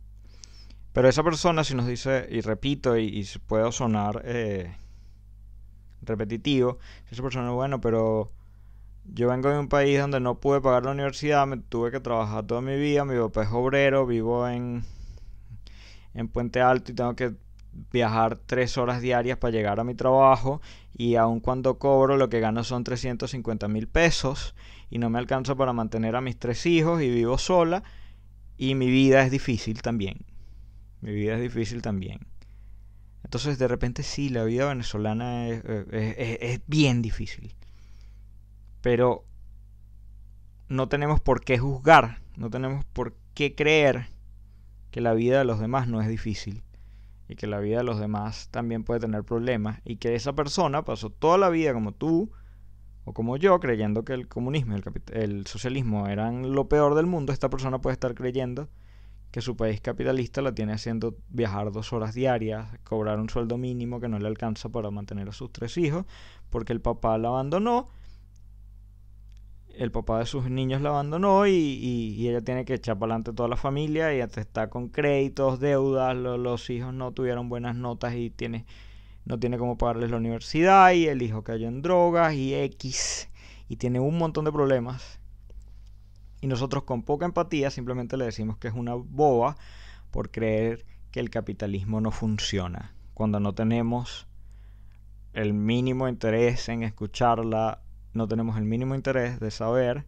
Pero 0.93 1.09
esa 1.09 1.23
persona 1.23 1.63
si 1.63 1.73
nos 1.73 1.87
dice, 1.87 2.27
y 2.29 2.41
repito, 2.41 2.95
y, 2.95 3.27
puedo 3.47 3.71
sonar 3.71 4.21
eh, 4.25 4.75
repetitivo, 6.03 6.77
esa 7.09 7.23
persona, 7.23 7.49
bueno, 7.49 7.81
pero 7.81 8.31
yo 9.05 9.27
vengo 9.27 9.49
de 9.49 9.57
un 9.57 9.69
país 9.69 9.99
donde 9.99 10.19
no 10.19 10.39
pude 10.39 10.61
pagar 10.61 10.85
la 10.85 10.91
universidad, 10.91 11.47
me 11.47 11.57
tuve 11.57 11.89
que 11.89 11.99
trabajar 11.99 12.45
toda 12.45 12.61
mi 12.61 12.77
vida, 12.77 13.05
mi 13.05 13.17
papá 13.17 13.43
es 13.43 13.49
obrero, 13.51 14.05
vivo 14.05 14.47
en, 14.47 14.83
en 16.13 16.27
Puente 16.27 16.61
Alto 16.61 16.91
y 16.91 16.95
tengo 16.95 17.15
que 17.15 17.33
viajar 17.91 18.37
tres 18.45 18.77
horas 18.77 19.01
diarias 19.01 19.37
para 19.37 19.51
llegar 19.51 19.79
a 19.79 19.83
mi 19.83 19.95
trabajo 19.95 20.61
y 20.93 21.15
aun 21.15 21.39
cuando 21.39 21.77
cobro 21.77 22.17
lo 22.17 22.29
que 22.29 22.39
gano 22.39 22.63
son 22.63 22.83
350 22.83 23.67
mil 23.67 23.87
pesos 23.87 24.55
y 24.89 24.97
no 24.97 25.09
me 25.09 25.19
alcanza 25.19 25.55
para 25.55 25.73
mantener 25.73 26.15
a 26.15 26.21
mis 26.21 26.37
tres 26.37 26.65
hijos 26.65 27.01
y 27.01 27.09
vivo 27.09 27.37
sola 27.37 27.83
y 28.57 28.75
mi 28.75 28.89
vida 28.89 29.23
es 29.23 29.31
difícil 29.31 29.81
también. 29.81 30.25
Mi 31.01 31.13
vida 31.13 31.35
es 31.35 31.41
difícil 31.41 31.81
también. 31.81 32.19
Entonces 33.23 33.57
de 33.59 33.67
repente 33.67 34.03
sí, 34.03 34.29
la 34.29 34.43
vida 34.43 34.67
venezolana 34.67 35.47
es, 35.47 36.61
bien 36.67 37.01
difícil. 37.01 37.55
Pero 38.81 39.25
no 40.67 40.89
tenemos 40.89 41.21
por 41.21 41.43
qué 41.43 41.57
juzgar, 41.57 42.19
no 42.35 42.49
tenemos 42.49 42.85
por 42.85 43.15
qué 43.33 43.55
creer 43.55 44.07
que 44.91 45.01
la 45.01 45.13
vida 45.13 45.39
de 45.39 45.45
los 45.45 45.59
demás 45.59 45.87
no 45.87 46.01
es 46.01 46.07
difícil 46.07 46.63
y 47.27 47.35
que 47.35 47.47
la 47.47 47.59
vida 47.59 47.77
de 47.77 47.83
los 47.83 47.99
demás 47.99 48.49
también 48.49 48.83
puede 48.83 48.99
tener 48.99 49.23
problemas 49.23 49.81
y 49.85 49.97
que 49.97 50.15
esa 50.15 50.33
persona 50.33 50.83
pasó 50.83 51.09
toda 51.09 51.37
la 51.37 51.49
vida 51.49 51.73
como 51.73 51.91
tú 51.91 52.31
o 53.05 53.13
como 53.13 53.37
yo 53.37 53.59
creyendo 53.59 54.03
que 54.03 54.13
el 54.13 54.27
comunismo 54.27 54.75
y 54.75 54.81
el, 54.81 55.21
el 55.21 55.47
socialismo 55.47 56.07
eran 56.07 56.53
lo 56.53 56.67
peor 56.67 56.95
del 56.95 57.05
mundo, 57.05 57.33
esta 57.33 57.49
persona 57.49 57.79
puede 57.79 57.93
estar 57.93 58.13
creyendo 58.15 58.69
que 59.31 59.41
su 59.41 59.55
país 59.55 59.79
capitalista 59.79 60.41
la 60.41 60.53
tiene 60.53 60.73
haciendo 60.73 61.15
viajar 61.29 61.71
dos 61.71 61.93
horas 61.93 62.15
diarias, 62.15 62.67
cobrar 62.83 63.19
un 63.19 63.29
sueldo 63.29 63.57
mínimo 63.57 63.99
que 63.99 64.07
no 64.07 64.17
le 64.17 64.27
alcanza 64.27 64.69
para 64.69 64.89
mantener 64.89 65.29
a 65.29 65.33
sus 65.33 65.51
tres 65.51 65.77
hijos, 65.77 66.05
porque 66.49 66.73
el 66.73 66.81
papá 66.81 67.17
la 67.17 67.29
abandonó, 67.29 67.89
el 69.79 69.91
papá 69.91 70.19
de 70.19 70.25
sus 70.25 70.49
niños 70.49 70.81
la 70.81 70.89
abandonó 70.89 71.47
y, 71.47 72.27
ella 72.27 72.41
tiene 72.41 72.65
que 72.65 72.73
echar 72.73 72.99
para 72.99 73.13
adelante 73.13 73.31
toda 73.31 73.47
la 73.47 73.55
familia 73.55 74.13
y 74.13 74.19
está 74.19 74.69
con 74.69 74.89
créditos, 74.89 75.61
deudas, 75.61 76.13
los 76.17 76.69
hijos 76.69 76.93
no 76.93 77.13
tuvieron 77.13 77.47
buenas 77.47 77.77
notas 77.77 78.13
y 78.13 78.29
tiene, 78.29 78.65
no 79.23 79.39
tiene 79.39 79.57
cómo 79.57 79.77
pagarles 79.77 80.11
la 80.11 80.17
universidad 80.17 80.91
y 80.91 81.07
el 81.07 81.21
hijo 81.21 81.45
cayó 81.45 81.69
en 81.69 81.81
drogas 81.81 82.33
y 82.33 82.53
X 82.55 83.29
y 83.69 83.77
tiene 83.77 84.01
un 84.01 84.17
montón 84.17 84.43
de 84.43 84.51
problemas 84.51 85.21
y 86.41 86.47
nosotros 86.47 86.83
con 86.83 87.03
poca 87.03 87.25
empatía 87.25 87.71
simplemente 87.71 88.17
le 88.17 88.25
decimos 88.25 88.57
que 88.57 88.67
es 88.67 88.73
una 88.73 88.95
boba 88.95 89.55
por 90.11 90.29
creer 90.29 90.85
que 91.11 91.21
el 91.21 91.29
capitalismo 91.29 92.01
no 92.01 92.11
funciona. 92.11 92.93
Cuando 93.13 93.39
no 93.39 93.53
tenemos 93.53 94.27
el 95.31 95.53
mínimo 95.53 96.09
interés 96.09 96.67
en 96.67 96.83
escucharla, 96.83 97.81
no 98.13 98.27
tenemos 98.27 98.57
el 98.57 98.65
mínimo 98.65 98.95
interés 98.95 99.39
de 99.39 99.51
saber 99.51 100.05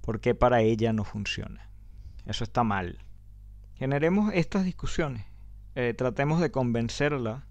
por 0.00 0.20
qué 0.20 0.34
para 0.34 0.62
ella 0.62 0.92
no 0.92 1.04
funciona. 1.04 1.70
Eso 2.26 2.44
está 2.44 2.64
mal. 2.64 2.98
Generemos 3.74 4.32
estas 4.34 4.64
discusiones. 4.64 5.26
Eh, 5.74 5.94
tratemos 5.96 6.40
de 6.40 6.50
convencerla 6.50 7.46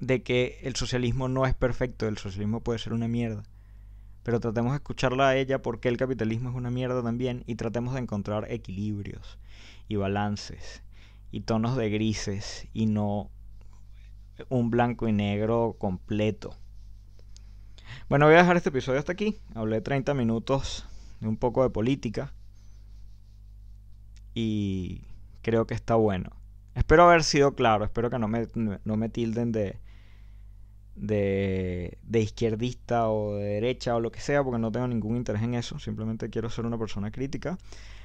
de 0.00 0.22
que 0.22 0.60
el 0.62 0.76
socialismo 0.76 1.28
no 1.28 1.46
es 1.46 1.54
perfecto, 1.54 2.06
el 2.08 2.18
socialismo 2.18 2.60
puede 2.60 2.78
ser 2.78 2.92
una 2.92 3.08
mierda 3.08 3.44
pero 4.26 4.40
tratemos 4.40 4.72
de 4.72 4.78
escucharla 4.78 5.28
a 5.28 5.36
ella 5.36 5.62
porque 5.62 5.88
el 5.88 5.96
capitalismo 5.96 6.50
es 6.50 6.56
una 6.56 6.68
mierda 6.68 7.00
también 7.00 7.44
y 7.46 7.54
tratemos 7.54 7.94
de 7.94 8.00
encontrar 8.00 8.50
equilibrios 8.50 9.38
y 9.86 9.94
balances 9.94 10.82
y 11.30 11.42
tonos 11.42 11.76
de 11.76 11.90
grises 11.90 12.66
y 12.72 12.86
no 12.86 13.30
un 14.48 14.70
blanco 14.70 15.06
y 15.06 15.12
negro 15.12 15.76
completo. 15.78 16.56
Bueno, 18.08 18.26
voy 18.26 18.34
a 18.34 18.38
dejar 18.38 18.56
este 18.56 18.68
episodio 18.68 18.98
hasta 18.98 19.12
aquí. 19.12 19.38
Hablé 19.54 19.80
30 19.80 20.14
minutos 20.14 20.86
de 21.20 21.28
un 21.28 21.36
poco 21.36 21.62
de 21.62 21.70
política 21.70 22.32
y 24.34 25.02
creo 25.42 25.66
que 25.66 25.74
está 25.74 25.94
bueno. 25.96 26.30
Espero 26.74 27.04
haber 27.04 27.24
sido 27.24 27.54
claro, 27.54 27.84
espero 27.84 28.10
que 28.10 28.18
no 28.18 28.28
me, 28.28 28.46
no 28.54 28.96
me 28.96 29.08
tilden 29.08 29.50
de, 29.50 29.78
de, 30.96 32.20
izquierdista 32.20 33.08
o 33.08 33.36
de 33.36 33.44
derecha 33.44 33.96
o 33.96 34.00
lo 34.00 34.12
que 34.12 34.20
sea, 34.20 34.44
porque 34.44 34.58
no 34.58 34.70
tengo 34.70 34.86
ningún 34.88 35.16
interés 35.16 35.42
en 35.42 35.54
eso, 35.54 35.78
simplemente 35.78 36.30
quiero 36.30 36.50
ser 36.50 36.66
una 36.66 36.78
persona 36.78 37.10
crítica. 37.10 37.58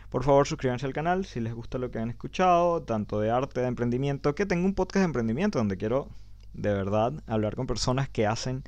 Por 0.09 0.23
favor, 0.23 0.47
suscríbanse 0.47 0.85
al 0.85 0.93
canal 0.93 1.25
si 1.25 1.39
les 1.39 1.53
gusta 1.53 1.77
lo 1.77 1.91
que 1.91 1.99
han 1.99 2.09
escuchado, 2.09 2.81
tanto 2.83 3.19
de 3.19 3.29
arte, 3.29 3.61
de 3.61 3.67
emprendimiento, 3.67 4.35
que 4.35 4.45
tengo 4.45 4.65
un 4.65 4.73
podcast 4.73 5.01
de 5.01 5.05
emprendimiento 5.05 5.59
donde 5.59 5.77
quiero 5.77 6.09
de 6.53 6.73
verdad 6.73 7.13
hablar 7.27 7.55
con 7.55 7.67
personas 7.67 8.09
que 8.09 8.27
hacen 8.27 8.63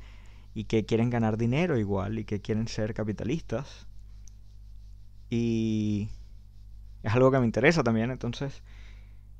y 0.54 0.64
que 0.64 0.86
quieren 0.86 1.10
ganar 1.10 1.36
dinero 1.36 1.78
igual 1.78 2.18
y 2.18 2.24
que 2.24 2.40
quieren 2.40 2.68
ser 2.68 2.94
capitalistas. 2.94 3.86
Y 5.28 6.08
es 7.02 7.12
algo 7.12 7.30
que 7.30 7.40
me 7.40 7.46
interesa 7.46 7.82
también, 7.82 8.10
entonces 8.10 8.62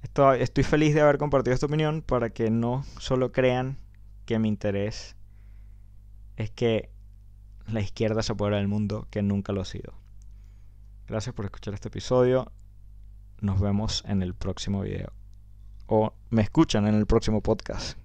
estoy, 0.03 0.65
feliz 0.65 0.95
de 0.95 1.01
haber 1.01 1.19
compartido 1.19 1.55
esta 1.55 1.67
opinión 1.67 2.03
para 2.03 2.31
que 2.31 2.51
no 2.51 2.85
solo 2.99 3.33
crean 3.33 3.79
que 4.27 4.39
mi 4.39 4.49
interés 4.49 5.17
es 6.37 6.51
que 6.51 6.91
la 7.69 7.81
izquierda 7.81 8.23
se 8.23 8.33
apodera 8.33 8.57
del 8.59 8.69
mundo, 8.69 9.07
que 9.11 9.23
nunca 9.23 9.53
lo 9.53 9.63
ha 9.63 9.65
sido. 9.65 9.95
Gracias 11.07 11.35
por 11.35 11.45
escuchar 11.45 11.75
este 11.75 11.89
episodio. 11.89 12.51
Nos 13.41 13.61
vemos 13.61 14.05
en 14.07 14.23
el 14.23 14.35
próximo 14.35 14.83
video. 14.83 15.13
O 15.87 16.15
me 16.31 16.43
escuchan 16.43 16.87
en 16.87 16.95
el 16.95 17.07
próximo 17.07 17.43
podcast. 17.43 17.99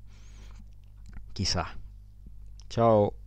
Quizá. 1.34 1.79
叫。 2.70 3.19